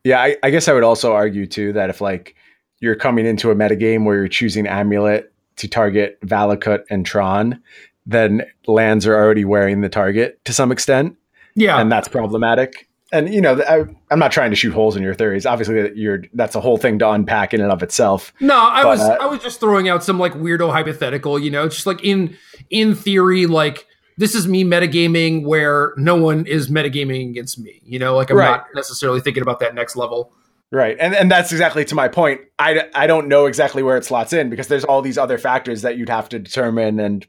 [0.05, 2.35] Yeah, I, I guess I would also argue too that if like
[2.81, 7.63] you're coming into a metagame where you're choosing amulet to target Valakut and Tron,
[8.07, 11.17] then lands are already wearing the target to some extent.
[11.55, 11.81] Yeah.
[11.81, 15.15] And that's problematic and you know, I, am not trying to shoot holes in your
[15.15, 15.47] theories.
[15.47, 18.33] Obviously, you're that's a whole thing to unpack in and of itself.
[18.41, 21.39] No, I but, was uh, I was just throwing out some like weirdo hypothetical.
[21.39, 22.37] You know, just like in
[22.71, 23.87] in theory, like
[24.21, 27.81] this is me metagaming where no one is metagaming against me.
[27.85, 28.51] You know, like I'm right.
[28.51, 30.31] not necessarily thinking about that next level.
[30.71, 30.97] Right.
[31.01, 32.43] And and that's exactly to my point.
[32.59, 35.83] I, I don't know exactly where it slots in because there's all these other factors
[35.83, 37.27] that you'd have to determine and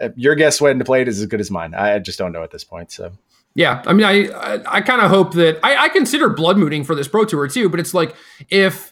[0.00, 1.74] uh, your guess when to play it is as good as mine.
[1.74, 2.92] I just don't know at this point.
[2.92, 3.10] So
[3.54, 6.84] yeah, I mean, I I, I kind of hope that I, I consider blood mooning
[6.84, 8.14] for this pro tour too, but it's like
[8.48, 8.89] if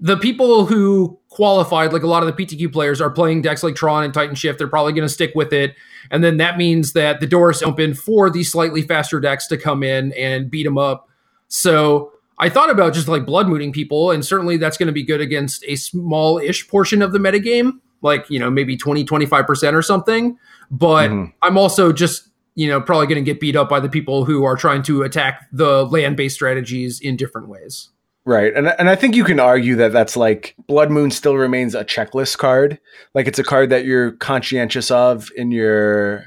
[0.00, 3.74] the people who qualified, like a lot of the PTQ players, are playing decks like
[3.74, 5.74] Tron and Titan Shift, they're probably going to stick with it,
[6.10, 9.56] and then that means that the door is open for these slightly faster decks to
[9.56, 11.08] come in and beat them up.
[11.48, 15.02] So I thought about just like blood mooning people, and certainly that's going to be
[15.02, 17.72] good against a small-ish portion of the metagame,
[18.02, 20.38] like you know maybe 20, 25 percent or something.
[20.70, 21.30] But mm-hmm.
[21.42, 24.44] I'm also just you know, probably going to get beat up by the people who
[24.44, 27.88] are trying to attack the land based strategies in different ways.
[28.30, 28.54] Right.
[28.54, 31.84] And, and I think you can argue that that's like Blood Moon still remains a
[31.84, 32.78] checklist card.
[33.12, 36.26] Like it's a card that you're conscientious of in your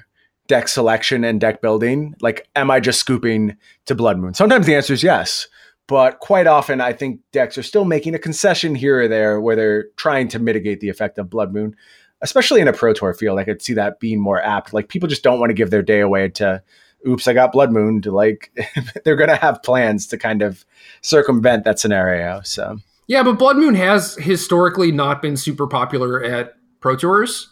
[0.50, 2.14] deck selection and deck building.
[2.20, 4.34] Like, am I just scooping to Blood Moon?
[4.34, 5.48] Sometimes the answer is yes.
[5.88, 9.56] But quite often, I think decks are still making a concession here or there where
[9.56, 11.74] they're trying to mitigate the effect of Blood Moon
[12.22, 14.74] especially in a pro tour field, I could see that being more apt.
[14.74, 16.64] Like people just don't want to give their day away to,
[17.08, 18.02] oops, I got blood moon.
[18.02, 18.52] To like,
[19.04, 20.66] they're going to have plans to kind of
[21.02, 22.42] circumvent that scenario.
[22.42, 22.78] So
[23.08, 27.50] yeah, but blood moon has historically not been super popular at pro tours.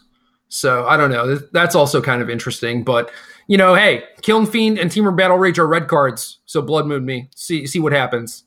[0.48, 1.36] So I don't know.
[1.52, 2.84] That's also kind of interesting.
[2.84, 3.10] But
[3.46, 6.38] you know, hey, Kiln Fiend and Temur Battle Rage are red cards.
[6.46, 7.28] So blood moon me.
[7.34, 8.44] See see what happens.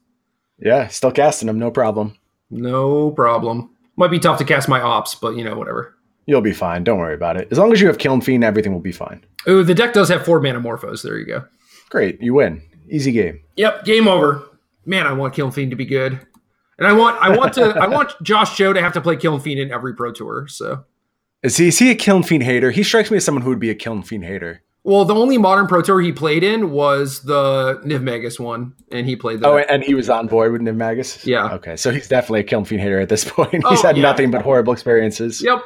[0.58, 2.18] Yeah, still casting them, no problem.
[2.50, 3.72] No problem.
[3.98, 5.95] Might be tough to cast my ops, but you know, whatever.
[6.26, 6.84] You'll be fine.
[6.84, 7.48] Don't worry about it.
[7.52, 9.24] As long as you have Kiln Fiend, everything will be fine.
[9.48, 11.04] Ooh, the deck does have four Manamorphose.
[11.04, 11.46] There you go.
[11.90, 12.20] Great.
[12.22, 12.62] You win.
[12.90, 13.42] Easy game.
[13.56, 14.44] Yep, game over.
[14.86, 16.20] Man, I want Kiln Fiend to be good.
[16.78, 19.40] And I want I want to I want Josh Joe to have to play Kiln
[19.40, 20.48] Fiend in every pro tour.
[20.48, 20.86] So
[21.44, 22.72] is he is he a Kiln Fiend hater?
[22.72, 24.62] He strikes me as someone who would be a Kiln Fiend hater.
[24.84, 29.08] Well, the only modern pro tour he played in was the Niv Magus one, and
[29.08, 29.48] he played that.
[29.48, 31.26] Oh, and he was on board with Niv Magus?
[31.26, 31.54] Yeah.
[31.54, 33.52] Okay, so he's definitely a Kiln Fiend hater at this point.
[33.52, 34.04] He's oh, had yeah.
[34.04, 35.42] nothing but horrible experiences.
[35.42, 35.60] Yep.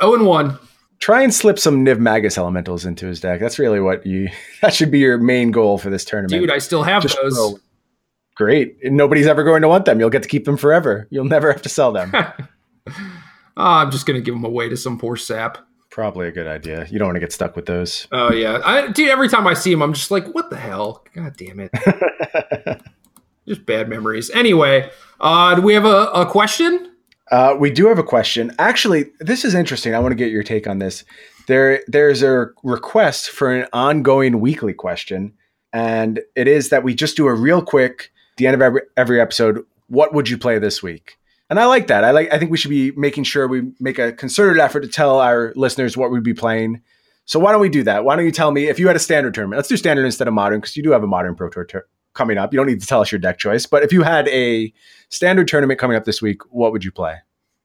[0.00, 0.58] Oh and 1.
[0.98, 3.40] Try and slip some Niv Magus elementals into his deck.
[3.40, 4.28] That's really what you
[4.62, 6.40] that should be your main goal for this tournament.
[6.40, 7.34] Dude, I still have Just those.
[7.34, 7.58] Throw.
[8.34, 8.78] Great.
[8.84, 10.00] Nobody's ever going to want them.
[10.00, 11.06] You'll get to keep them forever.
[11.10, 12.12] You'll never have to sell them.
[12.14, 12.32] oh,
[13.56, 15.58] I'm just going to give them away to some poor sap.
[15.90, 16.86] Probably a good idea.
[16.90, 18.08] You don't want to get stuck with those.
[18.10, 19.10] Oh yeah, I, dude.
[19.10, 21.04] Every time I see him, I'm just like, what the hell?
[21.14, 21.70] God damn it!
[23.46, 24.30] just bad memories.
[24.30, 26.91] Anyway, uh, do we have a, a question?
[27.32, 28.54] Uh, we do have a question.
[28.58, 29.94] Actually, this is interesting.
[29.94, 31.02] I want to get your take on this.
[31.48, 35.32] There, there's a request for an ongoing weekly question,
[35.72, 39.18] and it is that we just do a real quick, the end of every, every
[39.18, 39.64] episode.
[39.88, 41.16] What would you play this week?
[41.48, 42.04] And I like that.
[42.04, 42.30] I like.
[42.32, 45.54] I think we should be making sure we make a concerted effort to tell our
[45.56, 46.82] listeners what we'd be playing.
[47.24, 48.04] So why don't we do that?
[48.04, 49.56] Why don't you tell me if you had a standard tournament?
[49.56, 51.86] Let's do standard instead of modern because you do have a modern pro tour tur-
[52.14, 52.52] coming up.
[52.52, 54.72] You don't need to tell us your deck choice, but if you had a
[55.08, 57.16] standard tournament coming up this week, what would you play?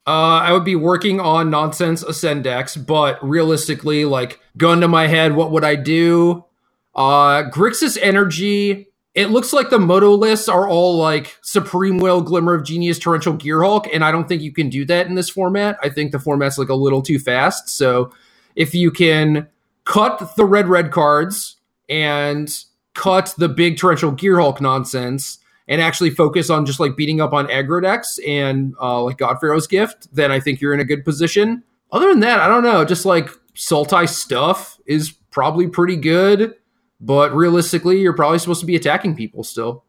[0.05, 5.07] Uh, I would be working on nonsense ascend decks, but realistically, like gun to my
[5.07, 6.45] head, what would I do?
[6.95, 8.87] Uh, Grixis Energy.
[9.13, 13.33] It looks like the MODO lists are all like Supreme Will, Glimmer of Genius, Torrential
[13.33, 15.77] Gearhulk, and I don't think you can do that in this format.
[15.81, 17.67] I think the format's like a little too fast.
[17.67, 18.13] So
[18.55, 19.47] if you can
[19.83, 21.57] cut the red red cards
[21.89, 22.53] and
[22.97, 25.37] cut the big Torrential Gearhulk nonsense
[25.67, 29.37] and actually focus on just like beating up on aggro decks and uh, like God
[29.39, 31.63] Pharaoh's Gift, then I think you're in a good position.
[31.91, 32.83] Other than that, I don't know.
[32.83, 36.55] Just like Sultai stuff is probably pretty good,
[36.99, 39.83] but realistically, you're probably supposed to be attacking people still.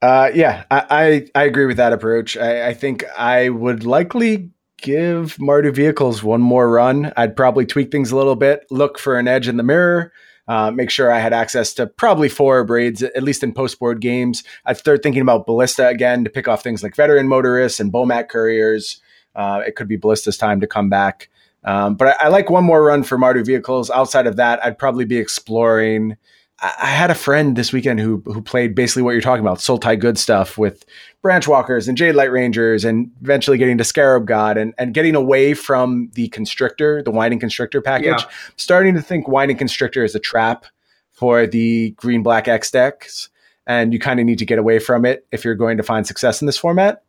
[0.00, 2.36] Uh, yeah, I, I, I agree with that approach.
[2.36, 7.12] I, I think I would likely give Mardu Vehicles one more run.
[7.16, 10.12] I'd probably tweak things a little bit, look for an edge in the mirror,
[10.48, 14.00] uh, make sure I had access to probably four braids, at least in post board
[14.00, 14.44] games.
[14.64, 18.28] I'd start thinking about Ballista again to pick off things like veteran motorists and Bomat
[18.28, 19.00] couriers.
[19.34, 21.28] Uh, it could be Ballista's time to come back.
[21.64, 23.90] Um, but I, I, like one more run for Mardu vehicles.
[23.90, 26.16] Outside of that, I'd probably be exploring
[26.62, 29.98] I had a friend this weekend who who played basically what you're talking about, Sultai
[30.00, 30.86] Good stuff with
[31.20, 35.52] Branch Walkers and Jadelight Rangers, and eventually getting to Scarab God and, and getting away
[35.52, 38.22] from the Constrictor, the Winding Constrictor package.
[38.22, 38.28] Yeah.
[38.56, 40.64] Starting to think Winding Constrictor is a trap
[41.12, 43.28] for the Green Black X decks,
[43.66, 46.06] and you kind of need to get away from it if you're going to find
[46.06, 47.02] success in this format.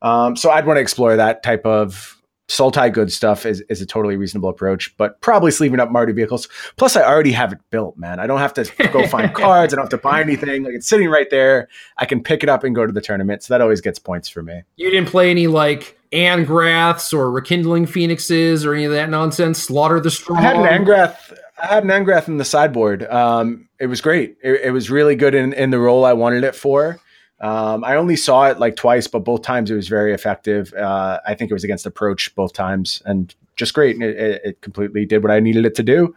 [0.00, 2.15] Um, so I'd want to explore that type of
[2.48, 6.48] Sultai good stuff is, is a totally reasonable approach, but probably sleeving up Mardu vehicles.
[6.76, 8.20] Plus, I already have it built, man.
[8.20, 9.74] I don't have to go find cards.
[9.74, 10.62] I don't have to buy anything.
[10.62, 11.68] Like it's sitting right there.
[11.98, 13.42] I can pick it up and go to the tournament.
[13.42, 14.62] So that always gets points for me.
[14.76, 19.60] You didn't play any like Angraths or Rekindling Phoenixes or any of that nonsense.
[19.60, 20.38] Slaughter the Strong.
[20.38, 21.36] I had an Angrath.
[21.60, 23.02] I had an Angrath in the sideboard.
[23.04, 24.36] Um, it was great.
[24.42, 27.00] It, it was really good in, in the role I wanted it for.
[27.40, 30.72] Um, I only saw it like twice, but both times it was very effective.
[30.72, 34.00] Uh, I think it was against approach both times, and just great.
[34.00, 36.14] It, it, completely did what I needed it to do.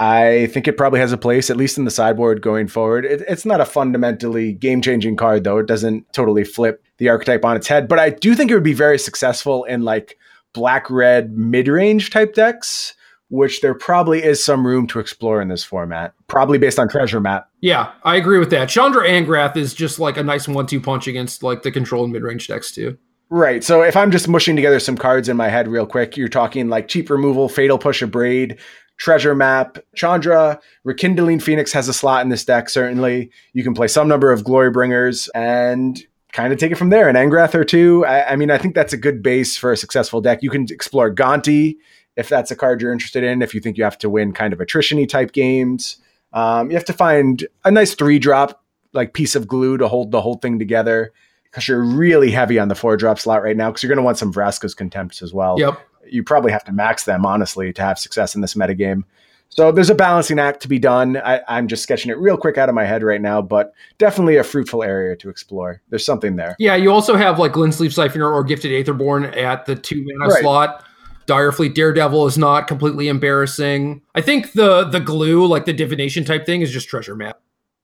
[0.00, 3.04] I think it probably has a place, at least in the sideboard going forward.
[3.04, 5.58] It, it's not a fundamentally game changing card, though.
[5.58, 8.62] It doesn't totally flip the archetype on its head, but I do think it would
[8.62, 10.18] be very successful in like
[10.54, 12.94] black red mid range type decks
[13.28, 17.20] which there probably is some room to explore in this format, probably based on treasure
[17.20, 17.48] map.
[17.60, 18.68] Yeah, I agree with that.
[18.68, 22.48] Chandra Angrath is just like a nice one-two punch against like the control and mid-range
[22.48, 22.98] decks too.
[23.30, 23.64] Right.
[23.64, 26.68] So if I'm just mushing together some cards in my head real quick, you're talking
[26.68, 28.58] like cheap removal, fatal push a braid,
[28.96, 32.68] treasure map, Chandra, rekindling Phoenix has a slot in this deck.
[32.68, 36.00] Certainly, you can play some number of glory bringers and
[36.32, 37.08] kind of take it from there.
[37.08, 38.04] An Angrath or two.
[38.04, 40.42] I, I, mean, I think that's a good base for a successful deck.
[40.42, 41.76] You can explore Gonti
[42.16, 44.52] if that's a card you're interested in, if you think you have to win kind
[44.52, 45.96] of attrition type games.
[46.32, 50.10] Um, you have to find a nice three drop like piece of glue to hold
[50.10, 51.12] the whole thing together
[51.44, 54.04] because you're really heavy on the four drop slot right now because you're going to
[54.04, 55.58] want some Vraska's Contempts as well.
[55.58, 55.80] Yep.
[56.06, 59.04] You probably have to max them, honestly, to have success in this metagame.
[59.48, 61.16] So there's a balancing act to be done.
[61.16, 64.36] I, am just sketching it real quick out of my head right now, but definitely
[64.36, 65.80] a fruitful area to explore.
[65.90, 66.56] There's something there.
[66.58, 70.42] Yeah, you also have like Glint-Sleeve Siphoner or Gifted Aetherborn at the two mana right.
[70.42, 70.84] slot.
[71.26, 74.02] Direfleet Daredevil is not completely embarrassing.
[74.14, 77.40] I think the the glue, like the divination type thing, is just treasure map.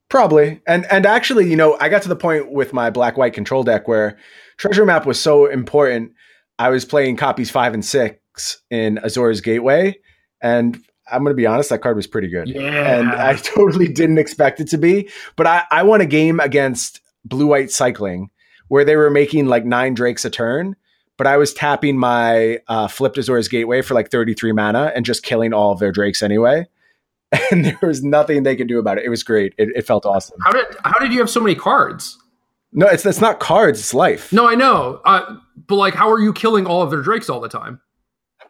[0.08, 0.60] Probably.
[0.66, 3.62] And and actually, you know, I got to the point with my black white control
[3.62, 4.18] deck where
[4.56, 6.12] treasure map was so important.
[6.58, 9.98] I was playing copies five and six in Azor's Gateway.
[10.42, 12.48] And I'm gonna be honest, that card was pretty good.
[12.48, 12.98] Yeah.
[12.98, 15.08] And I totally didn't expect it to be.
[15.36, 18.30] But I, I won a game against blue white cycling
[18.68, 20.76] where they were making like nine drakes a turn
[21.20, 25.22] but I was tapping my uh, flipped Azor's Gateway for like 33 mana and just
[25.22, 26.66] killing all of their drakes anyway.
[27.50, 29.04] And there was nothing they could do about it.
[29.04, 29.52] It was great.
[29.58, 30.38] It, it felt awesome.
[30.42, 32.18] How did how did you have so many cards?
[32.72, 33.78] No, it's it's not cards.
[33.80, 34.32] It's life.
[34.32, 35.02] No, I know.
[35.04, 35.36] Uh,
[35.68, 37.82] but like, how are you killing all of their drakes all the time?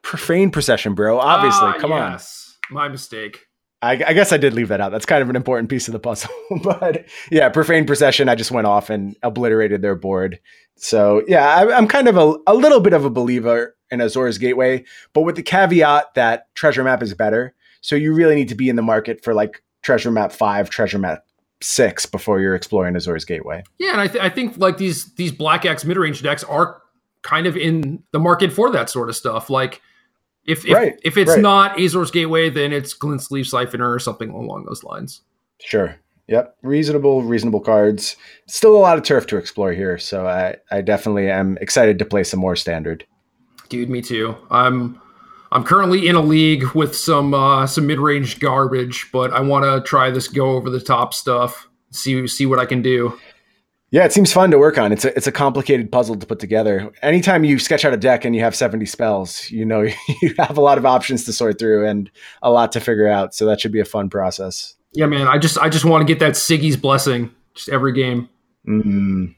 [0.03, 1.19] Profane procession, bro.
[1.19, 2.57] Obviously, uh, come yes.
[2.71, 2.75] on.
[2.75, 3.47] My mistake.
[3.83, 4.93] I, I, guess I did leave that out.
[4.93, 6.31] That's kind of an important piece of the puzzle.
[6.63, 8.29] but yeah, profane procession.
[8.29, 10.39] I just went off and obliterated their board.
[10.81, 14.39] So yeah, I, am kind of a, a little bit of a believer in Azor's
[14.39, 17.55] Gateway, but with the caveat that Treasure Map is better.
[17.83, 20.99] So you really need to be in the market for like Treasure Map 5, Treasure
[20.99, 21.25] Map
[21.63, 23.63] 6 before you're exploring Azor's Gateway.
[23.79, 26.81] Yeah, and I, th- I think like these these Black X mid range decks are
[27.23, 29.51] kind of in the market for that sort of stuff.
[29.51, 29.83] Like
[30.47, 31.41] if if, Right, if it's right.
[31.41, 35.21] not Azor's Gateway, then it's Glint Sleeve Siphoner or something along those lines.
[35.61, 35.97] Sure.
[36.31, 36.57] Yep.
[36.63, 38.17] Reasonable, reasonable cards.
[38.47, 39.99] Still a lot of turf to explore here.
[39.99, 43.05] So I, I definitely am excited to play some more standard.
[43.69, 44.37] Dude, me too.
[44.49, 45.01] I'm
[45.51, 49.65] I'm currently in a league with some uh, some mid range garbage, but I want
[49.65, 51.69] to try this go over the top stuff.
[51.91, 53.19] See see what I can do.
[53.91, 54.93] Yeah, it seems fun to work on.
[54.93, 56.93] It's a it's a complicated puzzle to put together.
[57.03, 59.81] Anytime you sketch out a deck and you have 70 spells, you know
[60.23, 62.09] you have a lot of options to sort through and
[62.41, 63.35] a lot to figure out.
[63.35, 64.77] So that should be a fun process.
[64.93, 65.27] Yeah, man.
[65.29, 68.29] I just I just want to get that Siggy's blessing just every game.
[68.69, 69.35] Mm.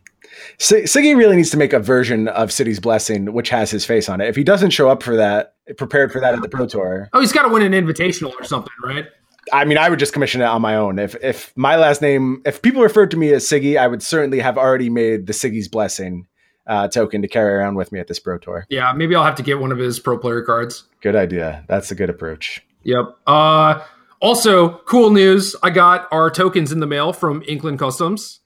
[0.59, 4.09] S- Siggy really needs to make a version of City's Blessing which has his face
[4.09, 4.28] on it.
[4.28, 7.20] If he doesn't show up for that, prepared for that at the Pro Tour, Oh,
[7.20, 9.07] he's got to win an invitational or something, right?
[9.53, 10.98] I mean, I would just commission it on my own.
[10.98, 14.38] If if my last name, if people referred to me as Siggy, I would certainly
[14.38, 16.26] have already made the Siggy's Blessing
[16.66, 18.64] uh, token to carry around with me at this Pro Tour.
[18.70, 20.84] Yeah, maybe I'll have to get one of his pro player cards.
[21.00, 21.64] Good idea.
[21.68, 22.64] That's a good approach.
[22.84, 23.05] Yep.
[23.26, 23.80] Uh,
[24.22, 25.54] also, cool news.
[25.62, 28.40] I got our tokens in the mail from Inkland Customs.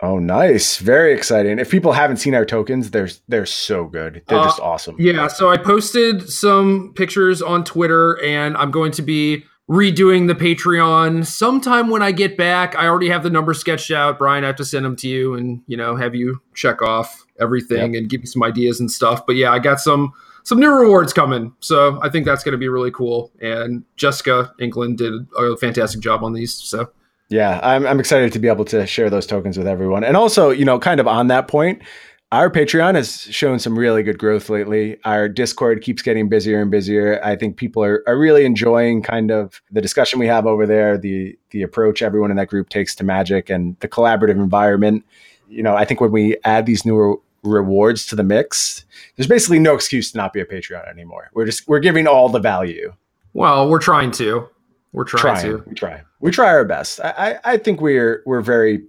[0.00, 0.78] Oh, nice!
[0.78, 1.58] Very exciting.
[1.58, 4.22] If people haven't seen our tokens, they're they're so good.
[4.28, 4.96] They're Uh, just awesome.
[4.98, 10.34] Yeah, so I posted some pictures on Twitter and I'm going to be redoing the
[10.34, 12.76] Patreon sometime when I get back.
[12.76, 14.18] I already have the numbers sketched out.
[14.18, 17.24] Brian, I have to send them to you and, you know, have you check off
[17.40, 19.24] everything and give me some ideas and stuff.
[19.26, 20.12] But yeah, I got some
[20.44, 21.52] some new rewards coming.
[21.60, 23.32] So I think that's going to be really cool.
[23.40, 26.54] And Jessica England did a fantastic job on these.
[26.54, 26.90] So
[27.28, 30.04] Yeah, I'm I'm excited to be able to share those tokens with everyone.
[30.04, 31.82] And also, you know, kind of on that point,
[32.30, 34.98] our Patreon has shown some really good growth lately.
[35.04, 37.24] Our Discord keeps getting busier and busier.
[37.24, 40.98] I think people are, are really enjoying kind of the discussion we have over there,
[40.98, 45.04] the the approach everyone in that group takes to magic and the collaborative environment.
[45.48, 48.84] You know, I think when we add these newer rewards to the mix,
[49.16, 51.30] there's basically no excuse to not be a Patreon anymore.
[51.34, 52.92] We're just we're giving all the value.
[53.32, 54.48] well, we're trying to.
[54.92, 55.64] We're trying, Trying, to.
[55.66, 57.00] we try, we try our best.
[57.00, 58.84] I, I, I think we're we're very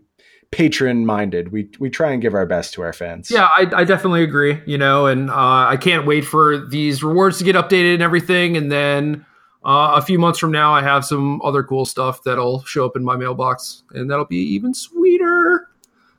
[0.52, 1.52] patron minded.
[1.52, 3.32] We we try and give our best to our fans.
[3.32, 4.62] Yeah, I, I definitely agree.
[4.68, 5.34] You know, and uh,
[5.68, 8.56] I can't wait for these rewards to get updated and everything.
[8.56, 9.26] And then
[9.66, 12.96] uh, a few months from now, I have some other cool stuff that'll show up
[12.96, 15.68] in my mailbox, and that'll be even sweeter.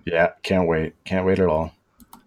[0.05, 0.30] yeah.
[0.43, 0.95] Can't wait.
[1.05, 1.72] Can't wait at all.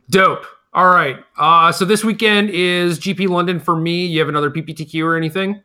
[0.10, 0.46] Dope.
[0.74, 1.18] All right.
[1.38, 4.06] Uh, so this weekend is GP London for me.
[4.06, 5.62] You have another PPTQ or anything?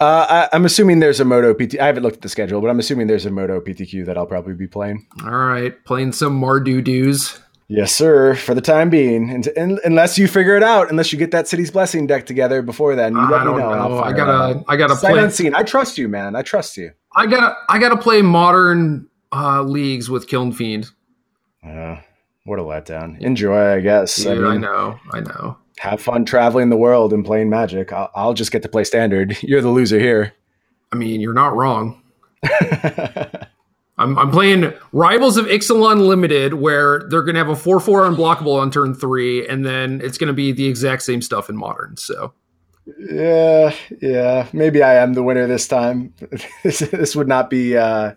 [0.00, 1.78] Uh, I, I'm assuming there's a MODO PT.
[1.80, 4.26] I haven't looked at the schedule, but I'm assuming there's a MODO PTQ that I'll
[4.26, 5.06] probably be playing.
[5.24, 7.40] All right, playing some Mardu doos.
[7.68, 8.34] Yes, sir.
[8.34, 11.48] For the time being, and, and unless you figure it out, unless you get that
[11.48, 13.88] City's Blessing deck together before then, you I let me don't know.
[13.88, 14.02] Know.
[14.02, 14.64] I gotta.
[14.68, 15.22] I gotta Sight play.
[15.22, 15.54] unseen.
[15.54, 16.36] I trust you, man.
[16.36, 16.90] I trust you.
[17.16, 20.90] I gotta, I gotta play modern uh, leagues with Kiln Fiend.
[21.66, 21.96] Uh,
[22.44, 23.20] what a letdown.
[23.20, 24.16] Enjoy, I guess.
[24.16, 25.56] Dude, I I know, I know.
[25.78, 27.92] have fun traveling the world and playing Magic.
[27.92, 29.36] I'll, I'll just get to play Standard.
[29.42, 30.34] You're the loser here.
[30.92, 32.00] I mean, you're not wrong.
[33.98, 38.02] I'm, I'm playing Rivals of Ixalan Limited, where they're going to have a 4 4
[38.02, 41.56] unblockable on turn three, and then it's going to be the exact same stuff in
[41.56, 41.96] Modern.
[41.96, 42.32] So,
[42.98, 44.46] yeah, yeah.
[44.52, 46.14] Maybe I am the winner this time.
[46.62, 48.12] this, this would not be uh,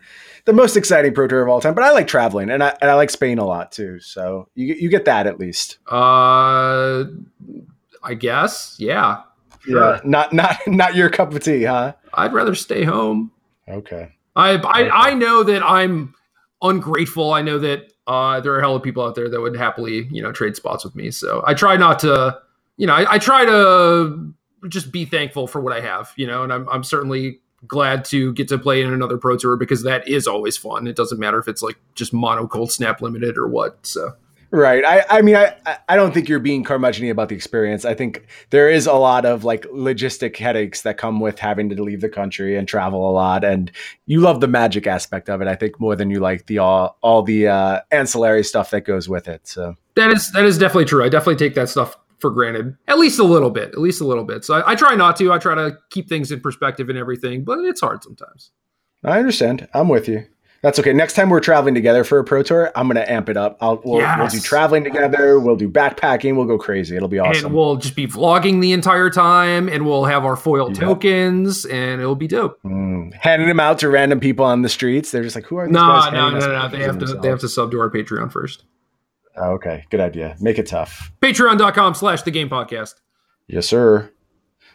[0.48, 2.90] the most exciting Pro Tour of all time, but I like traveling and I, and
[2.90, 4.00] I like Spain a lot too.
[4.00, 5.78] So you, you get that at least.
[5.92, 7.04] uh,
[8.02, 9.24] I guess, yeah.
[9.60, 9.96] Sure.
[9.96, 11.94] Yeah, not not not your cup of tea, huh?
[12.14, 13.32] I'd rather stay home.
[13.68, 14.14] Okay.
[14.36, 16.14] I, I, I know that I'm
[16.62, 17.34] ungrateful.
[17.34, 20.08] I know that uh, there are a hell of people out there that would happily,
[20.10, 21.12] you know, trade spots with me.
[21.12, 22.40] So I try not to,
[22.78, 24.34] you know, I, I try to
[24.70, 28.34] just be thankful for what I have, you know, and I'm, I'm certainly glad to
[28.34, 30.88] get to play in another pro tour because that is always fun.
[30.88, 33.86] It doesn't matter if it's like just mono cold snap limited or what.
[33.86, 34.14] So
[34.50, 34.84] Right.
[34.86, 35.56] I, I mean, I,
[35.90, 37.84] I- don't think you're being curmudgeon about the experience.
[37.84, 41.84] I think there is a lot of like logistic headaches that come with having to
[41.84, 43.44] leave the country and travel a lot.
[43.44, 43.70] And
[44.06, 46.98] you love the magic aspect of it, I think, more than you like the all,
[47.02, 49.46] all the uh, ancillary stuff that goes with it.
[49.48, 51.04] So, that is, that is definitely true.
[51.04, 54.06] I definitely take that stuff for granted, at least a little bit, at least a
[54.06, 54.44] little bit.
[54.46, 57.44] So I, I try not to, I try to keep things in perspective and everything,
[57.44, 58.52] but it's hard sometimes.
[59.04, 59.68] I understand.
[59.74, 60.26] I'm with you.
[60.64, 60.92] That's okay.
[60.92, 63.58] Next time we're traveling together for a pro tour, I'm going to amp it up.
[63.62, 65.40] I'll, we'll, we'll do traveling together.
[65.40, 66.36] We'll do backpacking.
[66.36, 66.96] We'll go crazy.
[66.96, 67.46] It'll be awesome.
[67.46, 70.80] And we'll just be vlogging the entire time, and we'll have our foil Yeah.
[70.80, 72.60] tokens, and it'll be dope.
[72.64, 73.14] Mm.
[73.14, 75.12] Handing them out to random people on the streets.
[75.12, 76.12] They're just like, who are these No, guys?
[76.12, 76.68] no, handing no, no.
[76.70, 77.06] They have to.
[77.22, 78.64] They have to sub to our Patreon first.
[79.38, 80.36] Oh, okay, good idea.
[80.40, 81.12] Make it tough.
[81.22, 82.96] Patreon.com/slash The Game Podcast.
[83.48, 84.12] Yes, sir.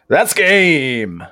[0.08, 1.24] That's game.